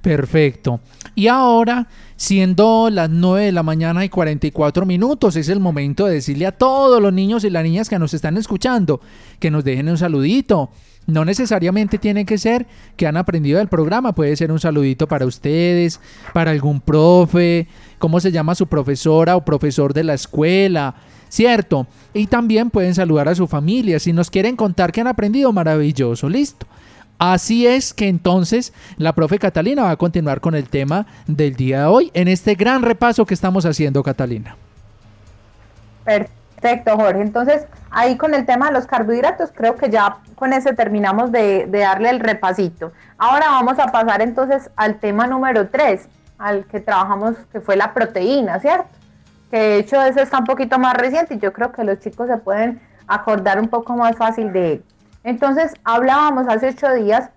[0.00, 0.78] Perfecto.
[1.16, 6.14] Y ahora, siendo las 9 de la mañana y 44 minutos, es el momento de
[6.14, 9.00] decirle a todos los niños y las niñas que nos están escuchando
[9.40, 10.70] que nos dejen un saludito.
[11.06, 15.26] No necesariamente tiene que ser que han aprendido del programa, puede ser un saludito para
[15.26, 16.00] ustedes,
[16.32, 20.94] para algún profe, cómo se llama su profesora o profesor de la escuela,
[21.28, 21.86] ¿cierto?
[22.14, 23.98] Y también pueden saludar a su familia.
[23.98, 26.66] Si nos quieren contar que han aprendido, maravilloso, listo.
[27.18, 31.80] Así es que entonces la profe Catalina va a continuar con el tema del día
[31.80, 34.56] de hoy en este gran repaso que estamos haciendo, Catalina.
[36.64, 37.20] Perfecto, Jorge.
[37.20, 41.66] Entonces, ahí con el tema de los carbohidratos, creo que ya con ese terminamos de,
[41.70, 42.90] darle el repasito.
[43.18, 47.92] Ahora vamos a pasar entonces al tema número 3, al que trabajamos, que fue la
[47.92, 48.88] proteína, ¿cierto?
[49.50, 52.28] Que de hecho ese está un poquito más reciente y yo creo que los chicos
[52.28, 54.84] se pueden acordar un poco más fácil de él.
[55.22, 57.28] Entonces, hablábamos hace ocho días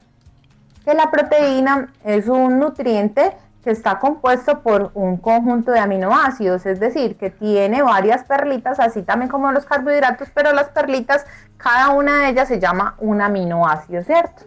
[0.85, 3.33] que la proteína es un nutriente
[3.67, 9.01] que está compuesto por un conjunto de aminoácidos, es decir, que tiene varias perlitas, así
[9.01, 11.25] también como los carbohidratos, pero las perlitas,
[11.57, 14.43] cada una de ellas se llama un aminoácido, ¿cierto?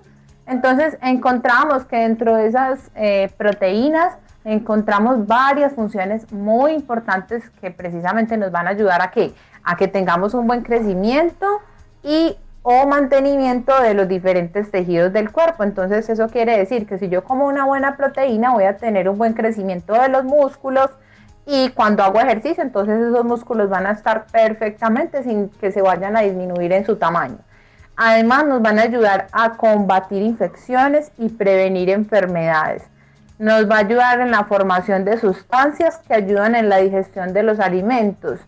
[0.46, 8.38] Entonces encontramos que dentro de esas eh, proteínas encontramos varias funciones muy importantes que precisamente
[8.38, 11.46] nos van a ayudar a que, a que tengamos un buen crecimiento
[12.02, 15.64] y o mantenimiento de los diferentes tejidos del cuerpo.
[15.64, 19.18] Entonces eso quiere decir que si yo como una buena proteína voy a tener un
[19.18, 20.90] buen crecimiento de los músculos
[21.46, 26.16] y cuando hago ejercicio entonces esos músculos van a estar perfectamente sin que se vayan
[26.16, 27.38] a disminuir en su tamaño.
[27.96, 32.84] Además nos van a ayudar a combatir infecciones y prevenir enfermedades.
[33.38, 37.42] Nos va a ayudar en la formación de sustancias que ayudan en la digestión de
[37.42, 38.40] los alimentos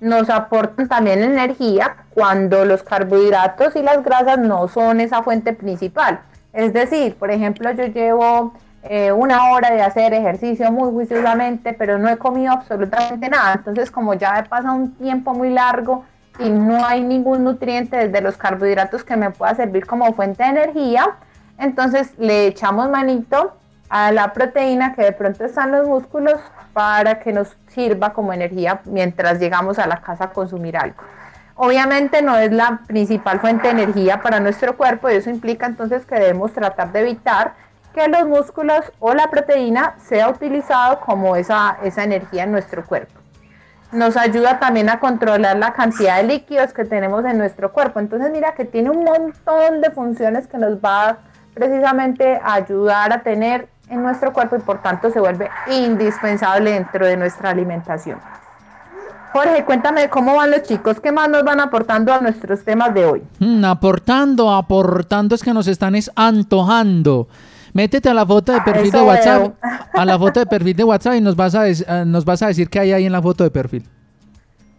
[0.00, 6.20] nos aportan también energía cuando los carbohidratos y las grasas no son esa fuente principal.
[6.52, 11.98] Es decir, por ejemplo, yo llevo eh, una hora de hacer ejercicio muy juiciosamente, pero
[11.98, 13.54] no he comido absolutamente nada.
[13.54, 16.04] Entonces, como ya he pasado un tiempo muy largo
[16.38, 20.50] y no hay ningún nutriente desde los carbohidratos que me pueda servir como fuente de
[20.50, 21.16] energía,
[21.58, 23.56] entonces le echamos manito
[23.88, 26.40] a la proteína que de pronto está en los músculos
[26.76, 31.02] para que nos sirva como energía mientras llegamos a la casa a consumir algo.
[31.54, 36.04] Obviamente no es la principal fuente de energía para nuestro cuerpo y eso implica entonces
[36.04, 37.54] que debemos tratar de evitar
[37.94, 43.18] que los músculos o la proteína sea utilizado como esa, esa energía en nuestro cuerpo.
[43.92, 48.00] Nos ayuda también a controlar la cantidad de líquidos que tenemos en nuestro cuerpo.
[48.00, 51.20] Entonces mira que tiene un montón de funciones que nos va
[51.54, 57.06] precisamente a ayudar a tener en nuestro cuerpo y por tanto se vuelve indispensable dentro
[57.06, 58.18] de nuestra alimentación.
[59.32, 63.04] Jorge, cuéntame cómo van los chicos, qué más nos van aportando a nuestros temas de
[63.04, 63.22] hoy.
[63.38, 67.28] Mm, aportando, aportando es que nos están es antojando.
[67.74, 69.56] Métete a la foto de perfil de WhatsApp, veo.
[69.92, 71.74] a la foto de perfil de WhatsApp y nos vas a, eh,
[72.06, 73.86] nos vas a decir qué hay ahí en la foto de perfil.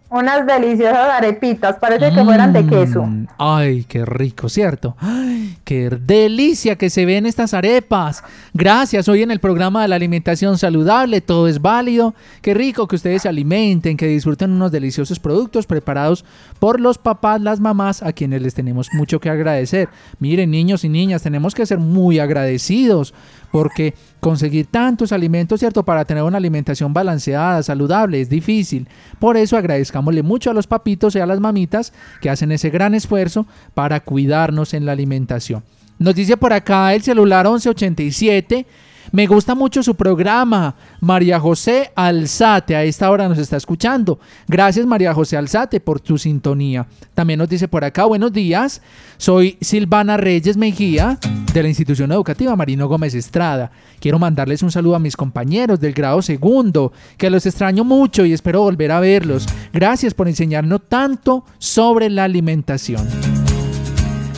[0.10, 3.04] Unas deliciosas arepitas, parece que fueran de queso.
[3.04, 4.96] Mm, Ay, qué rico, ¿cierto?
[5.00, 8.24] Ay, qué delicia que se ven estas arepas.
[8.54, 12.15] Gracias, hoy en el programa de la alimentación saludable, todo es válido.
[12.41, 16.24] Qué rico que ustedes se alimenten, que disfruten unos deliciosos productos preparados
[16.58, 19.89] por los papás, las mamás, a quienes les tenemos mucho que agradecer.
[20.20, 23.13] Miren, niños y niñas, tenemos que ser muy agradecidos
[23.52, 25.84] porque conseguir tantos alimentos, ¿cierto?
[25.84, 28.88] Para tener una alimentación balanceada, saludable, es difícil.
[29.20, 32.94] Por eso agradezcámosle mucho a los papitos y a las mamitas que hacen ese gran
[32.94, 35.64] esfuerzo para cuidarnos en la alimentación.
[36.00, 38.66] Nos dice por acá el celular 1187.
[39.12, 40.76] Me gusta mucho su programa.
[41.00, 44.20] María José Alzate a esta hora nos está escuchando.
[44.48, 46.88] Gracias María José Alzate por tu sintonía.
[47.13, 48.82] También nos dice por acá, buenos días.
[49.17, 51.17] Soy Silvana Reyes Mejía
[51.54, 53.72] de la institución educativa Marino Gómez Estrada.
[54.00, 58.34] Quiero mandarles un saludo a mis compañeros del grado segundo, que los extraño mucho y
[58.34, 59.48] espero volver a verlos.
[59.74, 63.47] Gracias por enseñarnos tanto sobre la alimentación.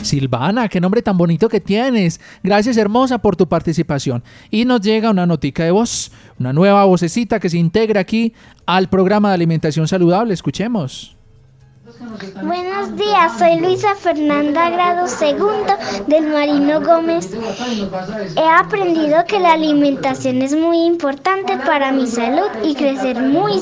[0.02, 2.20] Silvana, qué nombre tan bonito que tienes.
[2.42, 4.22] Gracias hermosa por tu participación.
[4.50, 8.34] Y nos llega una notica de voz, una nueva vocecita que se integra aquí
[8.66, 10.34] al programa de alimentación saludable.
[10.34, 11.16] Escuchemos.
[12.42, 15.74] Buenos días, soy Luisa Fernanda, grado segundo
[16.06, 17.30] del Marino Gómez.
[18.36, 23.58] He aprendido que la alimentación es muy importante para mi salud y crecer muy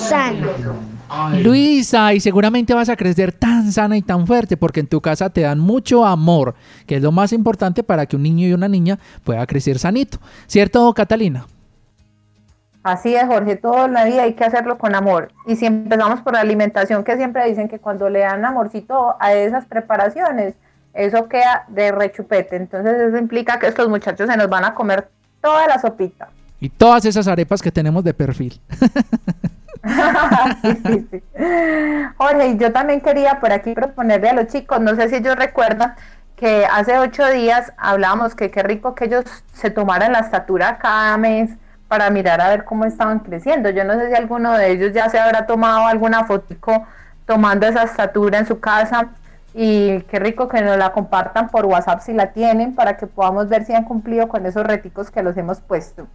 [1.42, 5.30] Luisa, y seguramente vas a crecer tan sana y tan fuerte porque en tu casa
[5.30, 6.54] te dan mucho amor,
[6.86, 10.18] que es lo más importante para que un niño y una niña pueda crecer sanito.
[10.46, 11.46] ¿Cierto, Catalina?
[12.82, 15.30] Así es, Jorge, todo en la vida hay que hacerlo con amor.
[15.46, 19.34] Y si empezamos por la alimentación, que siempre dicen que cuando le dan amorcito a
[19.34, 20.54] esas preparaciones,
[20.94, 22.56] eso queda de rechupete.
[22.56, 25.08] Entonces eso implica que estos muchachos se nos van a comer
[25.40, 26.28] toda la sopita.
[26.60, 28.60] Y todas esas arepas que tenemos de perfil.
[30.62, 31.22] sí,
[32.58, 35.94] yo también quería por aquí proponerle a los chicos, no sé si ellos recuerdan
[36.36, 41.16] que hace ocho días hablábamos que qué rico que ellos se tomaran la estatura cada
[41.16, 41.50] mes
[41.88, 43.70] para mirar a ver cómo estaban creciendo.
[43.70, 46.86] Yo no sé si alguno de ellos ya se habrá tomado alguna fotico
[47.26, 49.08] tomando esa estatura en su casa
[49.52, 53.48] y qué rico que nos la compartan por WhatsApp si la tienen para que podamos
[53.48, 56.06] ver si han cumplido con esos reticos que los hemos puesto.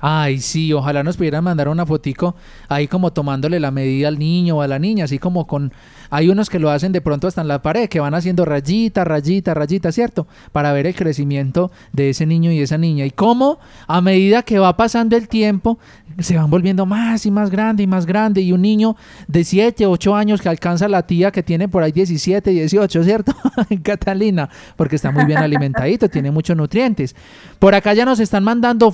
[0.00, 2.36] Ay, sí, ojalá nos pudieran mandar una fotico
[2.68, 5.72] ahí como tomándole la medida al niño o a la niña, así como con...
[6.10, 9.04] Hay unos que lo hacen de pronto hasta en la pared, que van haciendo rayita,
[9.04, 10.26] rayita, rayita, ¿cierto?
[10.52, 13.04] Para ver el crecimiento de ese niño y esa niña.
[13.04, 15.78] Y cómo a medida que va pasando el tiempo,
[16.18, 18.40] se van volviendo más y más grande y más grande.
[18.40, 21.92] Y un niño de 7, 8 años que alcanza la tía que tiene por ahí
[21.92, 23.34] 17, 18, ¿cierto?
[23.82, 27.14] Catalina, porque está muy bien alimentadito, tiene muchos nutrientes.
[27.58, 28.90] Por acá ya nos están mandando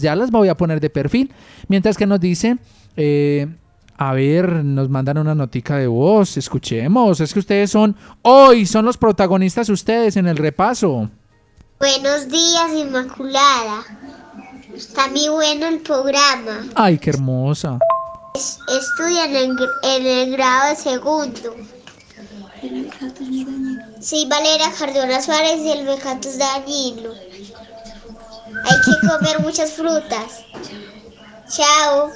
[0.00, 1.32] ya las voy a poner de perfil.
[1.68, 2.58] Mientras que nos dice,
[2.96, 3.46] eh,
[3.96, 8.84] a ver, nos mandan una notica de voz, escuchemos, es que ustedes son, hoy son
[8.84, 11.08] los protagonistas ustedes en el repaso.
[11.78, 13.82] Buenos días, Inmaculada.
[14.74, 16.66] Está muy bueno el programa.
[16.74, 17.78] Ay, qué hermosa.
[18.34, 21.54] Es- Estudia en en el grado de segundo.
[24.00, 27.10] Soy Valeria Cardona Suárez y el mecato es dañino.
[28.66, 30.44] Hay que comer muchas frutas.
[31.48, 32.10] Chao.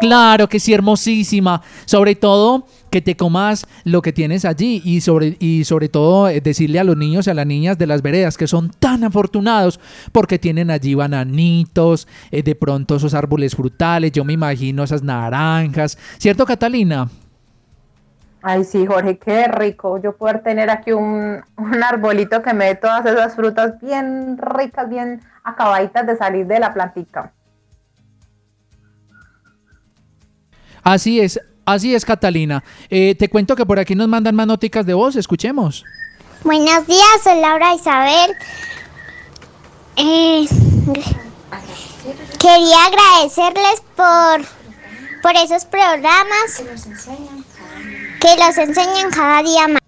[0.00, 1.62] Claro que sí, hermosísima.
[1.84, 6.40] Sobre todo que te comas lo que tienes allí y sobre, y sobre todo eh,
[6.40, 9.80] decirle a los niños y a las niñas de las veredas que son tan afortunados
[10.12, 15.98] porque tienen allí bananitos, eh, de pronto esos árboles frutales, yo me imagino esas naranjas.
[16.18, 17.08] ¿Cierto, Catalina?
[18.42, 19.98] Ay, sí, Jorge, qué rico.
[20.02, 24.88] Yo poder tener aquí un, un arbolito que me dé todas esas frutas bien ricas,
[24.88, 27.32] bien acabaditas de salir de la plantica.
[30.82, 32.64] Así es, así es, Catalina.
[32.90, 35.84] Eh, te cuento que por aquí nos mandan más noticas de voz, escuchemos.
[36.42, 38.36] Buenos días, soy Laura Isabel.
[39.96, 40.46] Eh,
[42.38, 44.42] quería agradecerles por,
[45.22, 46.62] por esos programas
[48.20, 49.80] que los enseñan cada día más.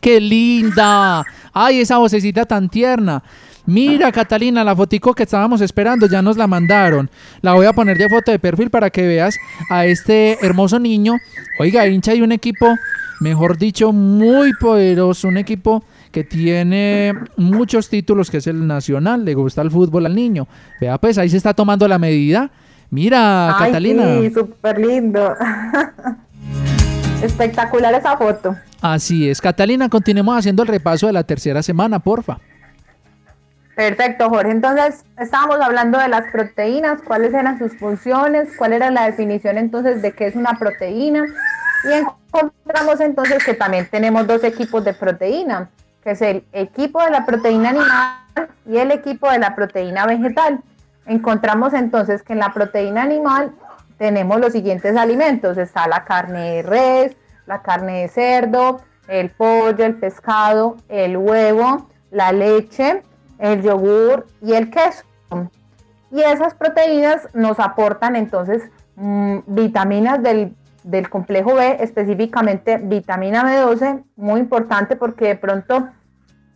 [0.00, 1.24] ¡Qué linda!
[1.54, 3.22] ¡Ay, esa vocecita tan tierna!
[3.66, 7.08] Mira, Catalina, la fotico que estábamos esperando, ya nos la mandaron.
[7.40, 9.36] La voy a poner de foto de perfil para que veas
[9.70, 11.14] a este hermoso niño.
[11.58, 12.76] Oiga, hincha de un equipo,
[13.20, 19.34] mejor dicho, muy poderoso, un equipo que tiene muchos títulos, que es el nacional, le
[19.34, 20.46] gusta el fútbol al niño.
[20.80, 22.50] Vea, pues ahí se está tomando la medida.
[22.90, 24.20] Mira, Ay, Catalina.
[24.20, 25.34] Sí, súper lindo.
[27.22, 28.54] Espectacular esa foto.
[28.82, 32.38] Así es, Catalina, continuemos haciendo el repaso de la tercera semana, porfa.
[33.74, 34.52] Perfecto, Jorge.
[34.52, 40.00] Entonces, estábamos hablando de las proteínas, cuáles eran sus funciones, cuál era la definición entonces
[40.00, 41.24] de qué es una proteína.
[41.84, 45.70] Y encontramos entonces que también tenemos dos equipos de proteína,
[46.02, 50.60] que es el equipo de la proteína animal y el equipo de la proteína vegetal.
[51.06, 53.52] Encontramos entonces que en la proteína animal
[53.98, 55.58] tenemos los siguientes alimentos.
[55.58, 57.16] Está la carne de res,
[57.46, 63.02] la carne de cerdo, el pollo, el pescado, el huevo, la leche,
[63.38, 65.04] el yogur y el queso.
[66.10, 68.62] Y esas proteínas nos aportan entonces
[68.96, 70.54] mm, vitaminas del,
[70.84, 75.88] del complejo B, específicamente vitamina B12, muy importante porque de pronto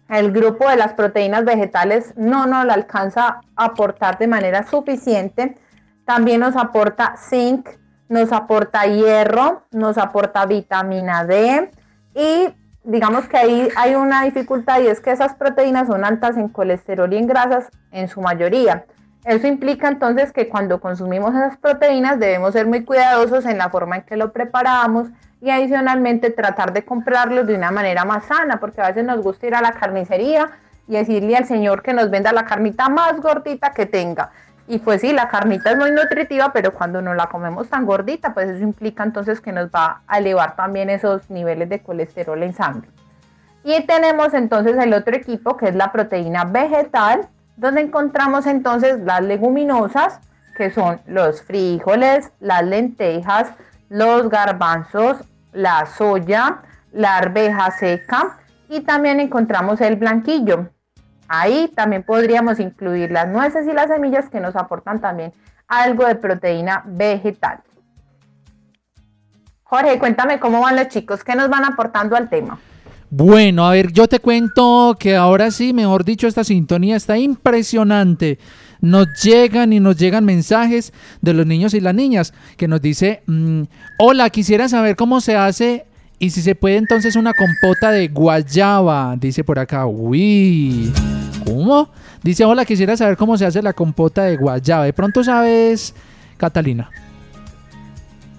[0.09, 5.57] el grupo de las proteínas vegetales no nos la alcanza a aportar de manera suficiente.
[6.05, 7.69] También nos aporta zinc,
[8.09, 11.71] nos aporta hierro, nos aporta vitamina D
[12.15, 12.49] y
[12.85, 17.13] digamos que ahí hay una dificultad y es que esas proteínas son altas en colesterol
[17.13, 18.85] y en grasas en su mayoría.
[19.25, 23.97] Eso implica entonces que cuando consumimos esas proteínas debemos ser muy cuidadosos en la forma
[23.97, 25.09] en que lo preparamos
[25.41, 29.47] y adicionalmente tratar de comprarlos de una manera más sana, porque a veces nos gusta
[29.47, 30.51] ir a la carnicería
[30.89, 34.31] y decirle al señor que nos venda la carnita más gordita que tenga.
[34.69, 38.35] Y pues sí, la carnita es muy nutritiva, pero cuando no la comemos tan gordita,
[38.35, 42.53] pues eso implica entonces que nos va a elevar también esos niveles de colesterol en
[42.53, 42.89] sangre.
[43.65, 49.23] Y tenemos entonces el otro equipo que es la proteína vegetal, donde encontramos entonces las
[49.23, 50.21] leguminosas,
[50.55, 53.53] que son los frijoles, las lentejas,
[53.89, 55.19] los garbanzos,
[55.53, 56.59] la soya,
[56.93, 58.39] la arveja seca
[58.69, 60.69] y también encontramos el blanquillo.
[61.29, 65.33] Ahí también podríamos incluir las nueces y las semillas que nos aportan también
[65.69, 67.61] algo de proteína vegetal.
[69.65, 72.59] Jorge, cuéntame cómo van los chicos, qué nos van aportando al tema.
[73.11, 78.39] Bueno, a ver, yo te cuento que ahora sí, mejor dicho, esta sintonía está impresionante.
[78.81, 83.23] Nos llegan y nos llegan mensajes de los niños y las niñas que nos dice,
[83.27, 83.63] mm,
[83.99, 85.87] hola, quisiera saber cómo se hace
[86.19, 90.93] y si se puede entonces una compota de guayaba, dice por acá, uy,
[91.45, 91.91] ¿cómo?
[92.23, 94.85] Dice, hola, quisiera saber cómo se hace la compota de guayaba.
[94.85, 95.95] De pronto sabes,
[96.37, 96.91] Catalina.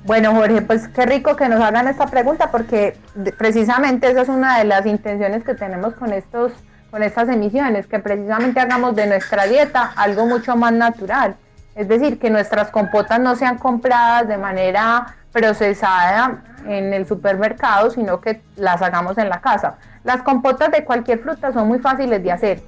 [0.03, 2.97] Bueno, Jorge, pues qué rico que nos hagan esta pregunta porque
[3.38, 6.51] precisamente esa es una de las intenciones que tenemos con estos
[6.89, 11.36] con estas emisiones, que precisamente hagamos de nuestra dieta algo mucho más natural.
[11.75, 18.21] Es decir, que nuestras compotas no sean compradas de manera procesada en el supermercado, sino
[18.21, 19.75] que las hagamos en la casa.
[20.03, 22.61] Las compotas de cualquier fruta son muy fáciles de hacer.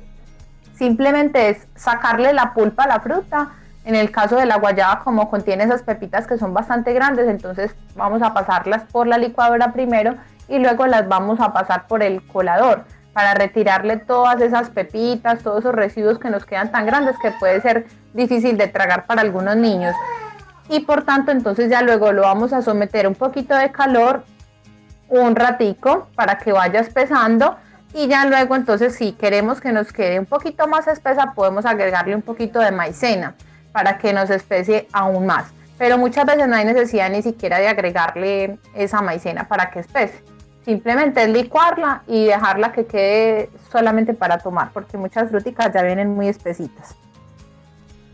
[0.75, 3.51] Simplemente es sacarle la pulpa a la fruta.
[3.83, 7.75] En el caso de la guayaba, como contiene esas pepitas que son bastante grandes, entonces
[7.95, 10.15] vamos a pasarlas por la licuadora primero
[10.47, 12.83] y luego las vamos a pasar por el colador
[13.13, 17.61] para retirarle todas esas pepitas, todos esos residuos que nos quedan tan grandes que puede
[17.61, 19.95] ser difícil de tragar para algunos niños.
[20.71, 24.23] Y por tanto, entonces ya luego lo vamos a someter un poquito de calor
[25.09, 27.57] un ratico para que vaya espesando
[27.93, 32.15] y ya luego entonces si queremos que nos quede un poquito más espesa podemos agregarle
[32.15, 33.35] un poquito de maicena
[33.73, 35.51] para que nos especie aún más.
[35.77, 40.23] Pero muchas veces no hay necesidad ni siquiera de agregarle esa maicena para que espese.
[40.63, 46.15] Simplemente es licuarla y dejarla que quede solamente para tomar, porque muchas fruticas ya vienen
[46.15, 46.95] muy espesitas.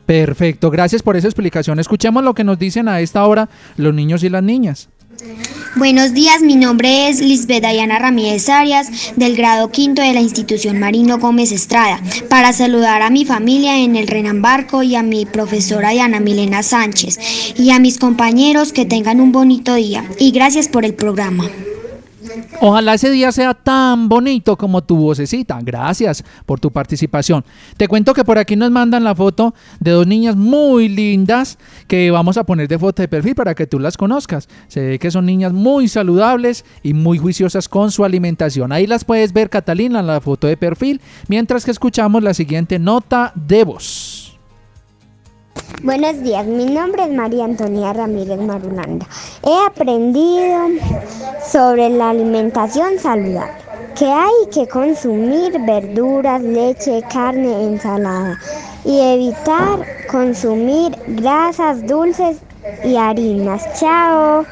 [0.07, 1.79] Perfecto, gracias por esa explicación.
[1.79, 4.87] Escuchemos lo que nos dicen a esta hora los niños y las niñas.
[5.75, 8.87] Buenos días, mi nombre es Lisbeth Dayana Ramírez Arias,
[9.17, 11.99] del grado quinto de la institución Marino Gómez Estrada,
[12.29, 16.63] para saludar a mi familia en el Renan Barco y a mi profesora Diana Milena
[16.63, 17.19] Sánchez
[17.57, 21.49] y a mis compañeros que tengan un bonito día y gracias por el programa.
[22.61, 25.59] Ojalá ese día sea tan bonito como tu vocecita.
[25.61, 27.43] Gracias por tu participación.
[27.77, 31.57] Te cuento que por aquí nos mandan la foto de dos niñas muy lindas
[31.87, 34.47] que vamos a poner de foto de perfil para que tú las conozcas.
[34.67, 38.71] Se ve que son niñas muy saludables y muy juiciosas con su alimentación.
[38.71, 42.79] Ahí las puedes ver, Catalina, en la foto de perfil, mientras que escuchamos la siguiente
[42.79, 44.26] nota de voz.
[45.83, 49.05] Buenos días, mi nombre es María Antonia Ramírez Marulanda.
[49.43, 50.69] He aprendido
[51.45, 53.53] sobre la alimentación saludable,
[53.97, 58.39] que hay que consumir verduras, leche, carne, ensalada
[58.83, 62.37] y evitar consumir grasas dulces
[62.83, 63.79] y harinas.
[63.79, 64.45] Chao.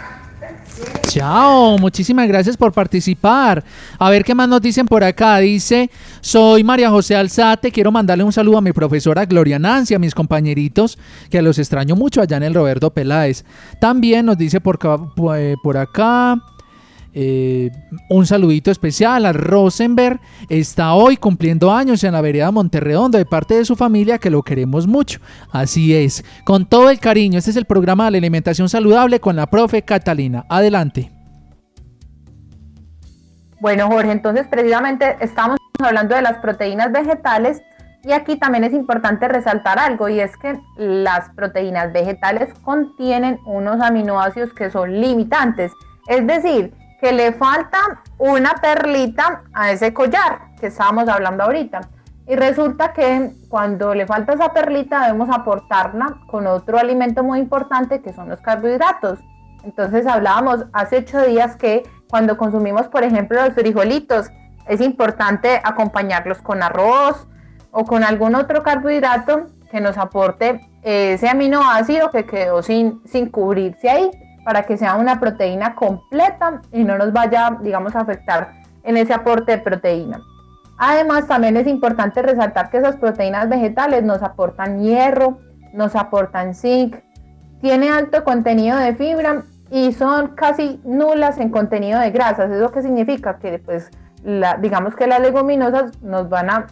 [1.16, 3.63] Chao, muchísimas gracias por participar.
[3.97, 5.38] A ver qué más nos dicen por acá.
[5.38, 5.89] Dice,
[6.20, 10.13] soy María José Alzate, quiero mandarle un saludo a mi profesora Gloria Nancy, a mis
[10.13, 10.97] compañeritos,
[11.30, 13.45] que los extraño mucho allá en el Roberto Peláez.
[13.80, 14.97] También nos dice por, acá-
[15.63, 16.36] por acá
[17.18, 17.72] eh,
[18.09, 20.20] un saludito especial a Rosenberg.
[20.49, 24.43] Está hoy cumpliendo años en la vereda Monterredondo de parte de su familia que lo
[24.43, 25.22] queremos mucho.
[25.49, 27.39] Así es, con todo el cariño.
[27.39, 30.45] Este es el programa de la alimentación saludable con la profe Catalina.
[30.49, 31.09] Adelante.
[33.61, 37.61] Bueno, Jorge, entonces precisamente estamos hablando de las proteínas vegetales
[38.03, 43.82] y aquí también es importante resaltar algo y es que las proteínas vegetales contienen unos
[43.82, 45.72] aminoácidos que son limitantes,
[46.07, 46.74] es decir,
[47.06, 51.82] que le falta una perlita a ese collar que estábamos hablando ahorita.
[52.26, 58.01] Y resulta que cuando le falta esa perlita debemos aportarla con otro alimento muy importante
[58.01, 59.20] que son los carbohidratos.
[59.64, 64.32] Entonces hablábamos hace ocho días que cuando consumimos, por ejemplo, los frijolitos,
[64.68, 67.28] es importante acompañarlos con arroz
[67.70, 73.91] o con algún otro carbohidrato que nos aporte ese aminoácido que quedó sin, sin cubrirse
[73.91, 74.10] ahí
[74.46, 79.14] para que sea una proteína completa y no nos vaya, digamos, a afectar en ese
[79.14, 80.22] aporte de proteína.
[80.78, 85.39] Además, también es importante resaltar que esas proteínas vegetales nos aportan hierro,
[85.74, 86.98] nos aportan zinc,
[87.60, 92.52] tiene alto contenido de fibra y son casi nulas en contenido de grasas.
[92.52, 93.39] ¿Eso qué significa?
[93.39, 93.89] Que pues
[94.24, 96.68] la- digamos que las leguminosas nos van a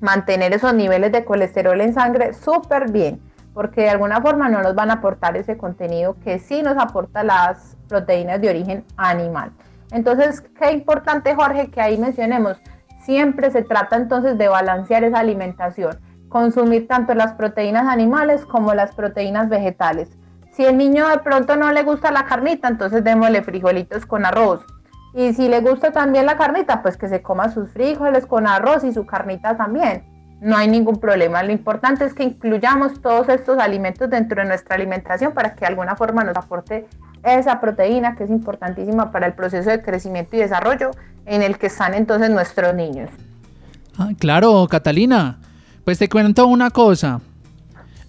[0.00, 3.20] mantener esos niveles de colesterol en sangre súper bien,
[3.54, 7.22] porque de alguna forma no nos van a aportar ese contenido que sí nos aporta
[7.22, 9.52] las proteínas de origen animal.
[9.92, 12.60] Entonces, qué importante, Jorge, que ahí mencionemos,
[13.04, 18.92] siempre se trata entonces de balancear esa alimentación, consumir tanto las proteínas animales como las
[18.94, 20.10] proteínas vegetales.
[20.50, 24.64] Si el niño de pronto no le gusta la carnita, entonces démosle frijolitos con arroz.
[25.12, 28.82] Y si le gusta también la carnita, pues que se coma sus frijoles con arroz
[28.82, 30.13] y su carnita también.
[30.44, 31.42] No hay ningún problema.
[31.42, 35.68] Lo importante es que incluyamos todos estos alimentos dentro de nuestra alimentación para que de
[35.68, 36.86] alguna forma nos aporte
[37.22, 40.90] esa proteína que es importantísima para el proceso de crecimiento y desarrollo
[41.24, 43.08] en el que están entonces nuestros niños.
[43.96, 45.38] Ah, claro, Catalina.
[45.82, 47.22] Pues te cuento una cosa.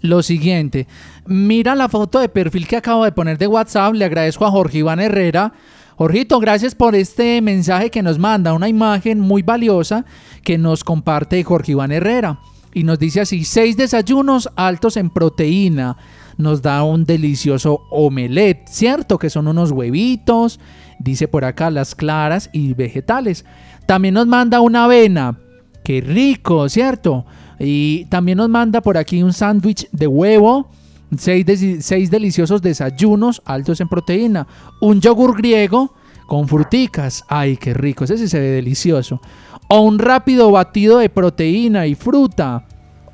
[0.01, 0.87] Lo siguiente.
[1.25, 3.93] Mira la foto de perfil que acabo de poner de WhatsApp.
[3.93, 5.53] Le agradezco a Jorge Iván Herrera.
[5.97, 8.53] Jorgito, gracias por este mensaje que nos manda.
[8.53, 10.05] Una imagen muy valiosa
[10.43, 12.39] que nos comparte Jorge Iván Herrera.
[12.73, 15.95] Y nos dice así, seis desayunos altos en proteína.
[16.37, 19.17] Nos da un delicioso omelette, ¿cierto?
[19.17, 20.59] Que son unos huevitos.
[20.99, 23.45] Dice por acá las claras y vegetales.
[23.85, 25.39] También nos manda una avena.
[25.85, 27.25] Qué rico, ¿cierto?
[27.57, 30.69] Y también nos manda por aquí un sándwich de huevo.
[31.17, 34.47] Seis, deliciosos desayunos altos en proteína.
[34.81, 35.93] Un yogur griego
[36.27, 37.23] con fruticas.
[37.27, 38.03] Ay, qué rico.
[38.03, 39.21] Ese sí se ve delicioso.
[39.67, 42.65] O un rápido batido de proteína y fruta.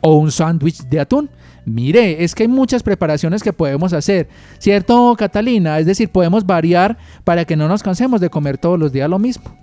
[0.01, 1.29] O un sándwich de atún.
[1.65, 4.27] Mire, es que hay muchas preparaciones que podemos hacer.
[4.57, 5.77] ¿Cierto, Catalina?
[5.77, 9.19] Es decir, podemos variar para que no nos cansemos de comer todos los días lo
[9.19, 9.60] mismo.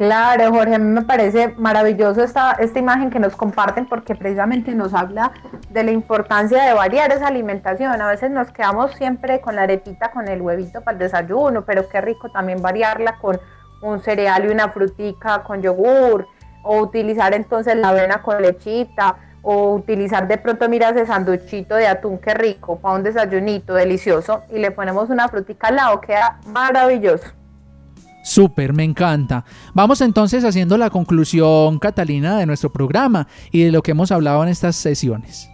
[0.00, 4.74] Claro, Jorge, a mí me parece maravilloso esta, esta imagen que nos comparten porque precisamente
[4.74, 5.30] nos habla
[5.68, 8.00] de la importancia de variar esa alimentación.
[8.00, 11.86] A veces nos quedamos siempre con la arepita, con el huevito para el desayuno, pero
[11.90, 13.38] qué rico también variarla con
[13.82, 16.26] un cereal y una frutica con yogur,
[16.62, 21.88] o utilizar entonces la avena con lechita, o utilizar de pronto, mira ese sanduchito de
[21.88, 26.38] atún, qué rico, para un desayunito delicioso, y le ponemos una frutica al lado, queda
[26.46, 27.38] maravilloso.
[28.30, 29.44] Súper, me encanta.
[29.74, 34.44] Vamos entonces haciendo la conclusión, Catalina, de nuestro programa y de lo que hemos hablado
[34.44, 35.50] en estas sesiones.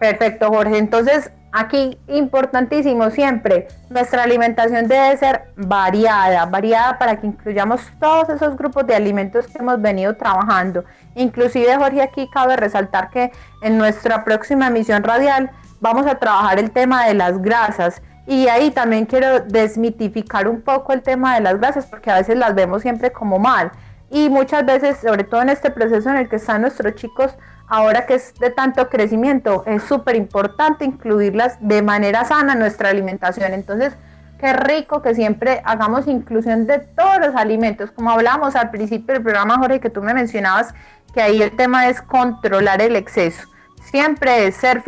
[0.00, 0.78] Perfecto, Jorge.
[0.78, 8.56] Entonces, aquí importantísimo siempre, nuestra alimentación debe ser variada, variada para que incluyamos todos esos
[8.56, 10.84] grupos de alimentos que hemos venido trabajando.
[11.14, 13.30] Inclusive, Jorge, aquí cabe resaltar que
[13.62, 18.02] en nuestra próxima emisión radial vamos a trabajar el tema de las grasas.
[18.30, 22.36] Y ahí también quiero desmitificar un poco el tema de las grasas porque a veces
[22.36, 23.72] las vemos siempre como mal.
[24.08, 27.34] Y muchas veces, sobre todo en este proceso en el que están nuestros chicos,
[27.66, 32.90] ahora que es de tanto crecimiento, es súper importante incluirlas de manera sana en nuestra
[32.90, 33.52] alimentación.
[33.52, 33.94] Entonces,
[34.38, 37.90] qué rico que siempre hagamos inclusión de todos los alimentos.
[37.90, 40.72] Como hablábamos al principio del programa, Jorge, que tú me mencionabas,
[41.12, 43.48] que ahí el tema es controlar el exceso.
[43.82, 44.82] siempre es ser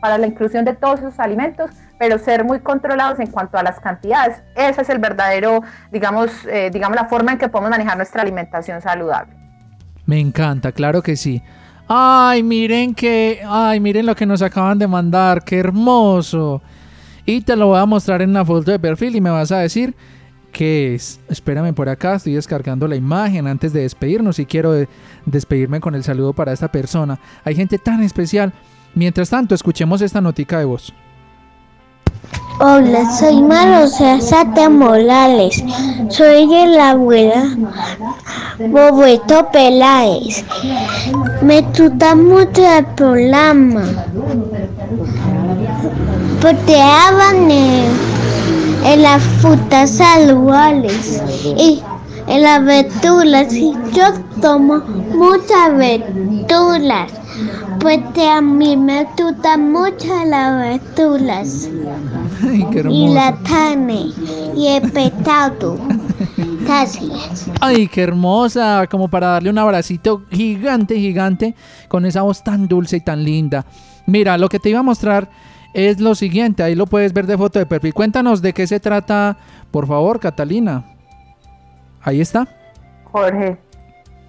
[0.00, 3.80] para la inclusión de todos esos alimentos, pero ser muy controlados en cuanto a las
[3.80, 4.42] cantidades.
[4.54, 5.62] Ese es el verdadero,
[5.92, 9.34] digamos, eh, digamos la forma en que podemos manejar nuestra alimentación saludable.
[10.04, 11.42] Me encanta, claro que sí.
[11.88, 16.60] Ay, miren que, ay, miren lo que nos acaban de mandar, qué hermoso.
[17.24, 19.58] Y te lo voy a mostrar en una foto de perfil y me vas a
[19.58, 19.94] decir
[20.52, 21.20] qué es.
[21.28, 24.88] Espérame por acá, estoy descargando la imagen antes de despedirnos y quiero de-
[25.26, 27.18] despedirme con el saludo para esta persona.
[27.44, 28.52] Hay gente tan especial.
[28.96, 30.90] Mientras tanto, escuchemos esta notica de voz.
[32.60, 35.62] Hola, soy Marosa Sate Morales.
[36.08, 37.44] Soy de la abuela
[38.58, 40.42] Bobeto Peláez.
[41.42, 43.82] Me gusta mucho el programa.
[46.40, 51.22] Porque hablan en las frutas saludables
[51.58, 51.82] y
[52.28, 53.52] en las verduras.
[53.52, 54.78] Y yo tomo
[55.12, 57.25] muchas verduras.
[57.80, 61.68] Porque a mí me gustan mucho las verduras
[62.42, 64.06] Ay, qué y la carne
[64.54, 65.78] y el pescado.
[66.64, 67.50] Gracias.
[67.60, 71.54] Ay, qué hermosa, como para darle un abracito gigante, gigante,
[71.88, 73.64] con esa voz tan dulce y tan linda.
[74.06, 75.30] Mira, lo que te iba a mostrar
[75.74, 77.92] es lo siguiente, ahí lo puedes ver de foto de perfil.
[77.92, 79.36] Cuéntanos de qué se trata,
[79.70, 80.96] por favor, Catalina.
[82.00, 82.48] Ahí está.
[83.04, 83.65] Jorge.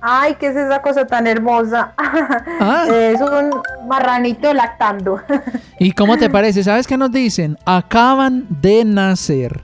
[0.09, 1.91] Ay, ¿qué es esa cosa tan hermosa?
[1.97, 2.85] Ah.
[2.89, 3.51] es un
[3.89, 5.19] marranito lactando.
[5.79, 6.63] ¿Y cómo te parece?
[6.63, 7.57] ¿Sabes qué nos dicen?
[7.65, 9.61] Acaban de nacer.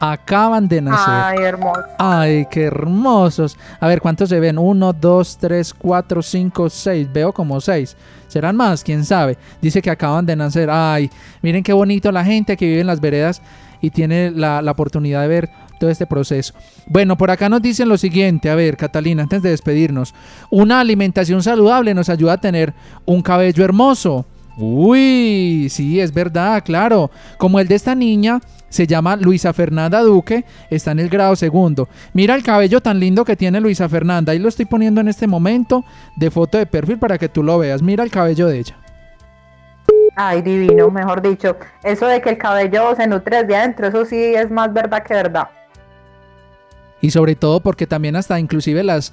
[0.00, 1.14] Acaban de nacer.
[1.14, 1.84] Ay, hermoso.
[2.00, 3.56] Ay, qué hermosos.
[3.78, 4.58] A ver, ¿cuántos se ven?
[4.58, 7.08] Uno, dos, tres, cuatro, cinco, seis.
[7.12, 7.96] Veo como seis.
[8.26, 8.82] ¿Serán más?
[8.82, 9.38] ¿Quién sabe?
[9.62, 10.68] Dice que acaban de nacer.
[10.68, 11.08] Ay,
[11.42, 13.40] miren qué bonito la gente que vive en las veredas
[13.80, 16.54] y tiene la, la oportunidad de ver todo este proceso.
[16.86, 18.50] Bueno, por acá nos dicen lo siguiente.
[18.50, 20.14] A ver, Catalina, antes de despedirnos.
[20.50, 22.74] Una alimentación saludable nos ayuda a tener
[23.04, 24.26] un cabello hermoso.
[24.56, 27.10] Uy, sí, es verdad, claro.
[27.36, 31.88] Como el de esta niña, se llama Luisa Fernanda Duque, está en el grado segundo.
[32.14, 35.26] Mira el cabello tan lindo que tiene Luisa Fernanda, ahí lo estoy poniendo en este
[35.26, 35.84] momento
[36.16, 37.82] de foto de perfil para que tú lo veas.
[37.82, 38.76] Mira el cabello de ella.
[40.14, 41.56] Ay, divino, mejor dicho.
[41.82, 45.12] Eso de que el cabello se nutre desde adentro, eso sí es más verdad que
[45.12, 45.48] verdad.
[47.02, 49.12] Y sobre todo porque también hasta inclusive los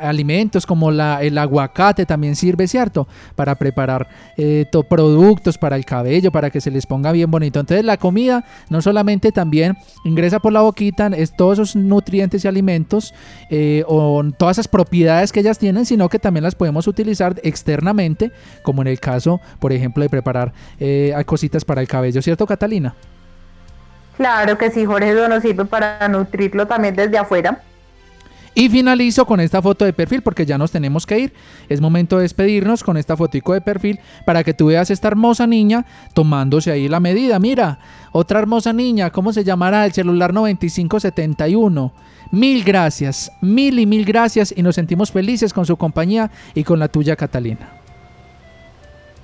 [0.00, 3.06] alimentos como la, el aguacate también sirve, ¿cierto?
[3.36, 7.60] Para preparar eh, to- productos para el cabello, para que se les ponga bien bonito.
[7.60, 12.48] Entonces la comida no solamente también ingresa por la boquita, es todos esos nutrientes y
[12.48, 13.14] alimentos
[13.48, 18.32] eh, o todas esas propiedades que ellas tienen, sino que también las podemos utilizar externamente,
[18.62, 22.94] como en el caso, por ejemplo, de preparar eh, cositas para el cabello, ¿cierto Catalina?
[24.16, 27.60] Claro que sí, Jorge, eso nos sirve para nutrirlo también desde afuera.
[28.54, 31.32] Y finalizo con esta foto de perfil porque ya nos tenemos que ir.
[31.70, 35.46] Es momento de despedirnos con esta fotico de perfil para que tú veas esta hermosa
[35.46, 37.38] niña tomándose ahí la medida.
[37.38, 37.78] Mira,
[38.12, 39.86] otra hermosa niña, ¿cómo se llamará?
[39.86, 41.92] El celular 9571.
[42.30, 46.78] Mil gracias, mil y mil gracias y nos sentimos felices con su compañía y con
[46.78, 47.68] la tuya, Catalina.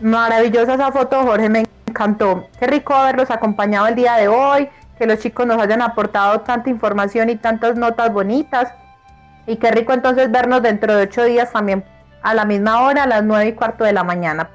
[0.01, 2.49] Maravillosa esa foto, Jorge, me encantó.
[2.59, 6.71] Qué rico haberlos acompañado el día de hoy, que los chicos nos hayan aportado tanta
[6.71, 8.73] información y tantas notas bonitas.
[9.47, 11.85] Y qué rico entonces vernos dentro de ocho días también
[12.23, 14.51] a la misma hora, a las nueve y cuarto de la mañana.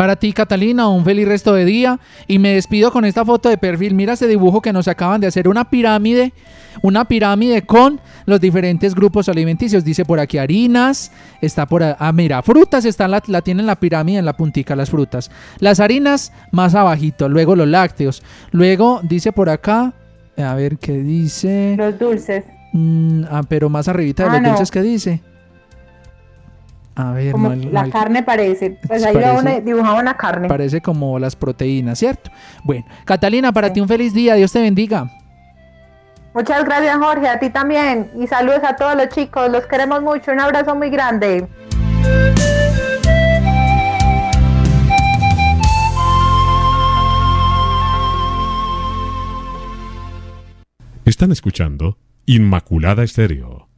[0.00, 2.00] Para ti, Catalina, un feliz resto de día.
[2.26, 3.92] Y me despido con esta foto de perfil.
[3.92, 5.46] Mira ese dibujo que nos acaban de hacer.
[5.46, 6.32] Una pirámide.
[6.80, 9.84] Una pirámide con los diferentes grupos alimenticios.
[9.84, 11.12] Dice por aquí harinas.
[11.42, 11.82] Está por...
[11.82, 15.30] Ah, mira, frutas están la, la tienen la pirámide en la puntica, las frutas.
[15.58, 17.28] Las harinas más abajito.
[17.28, 18.22] Luego los lácteos.
[18.52, 19.92] Luego dice por acá...
[20.38, 21.74] A ver qué dice.
[21.76, 22.44] Los dulces.
[22.72, 24.48] Mm, ah, pero más arribita de Ah, los no.
[24.48, 25.20] dulces que dice.
[26.96, 28.78] A ver, Como no, el- la el- carne parece.
[28.86, 29.60] Pues ahí parece.
[29.62, 30.48] dibujaba una carne.
[30.48, 32.30] Parece como las proteínas, ¿cierto?
[32.64, 35.10] Bueno, Catalina, para ti un feliz día, Dios te bendiga.
[36.34, 38.10] Muchas gracias, Jorge, a ti también.
[38.20, 40.30] Y saludos a todos los chicos, los queremos mucho.
[40.32, 41.46] Un abrazo muy grande.
[51.04, 53.68] Están escuchando Inmaculada Estéreo.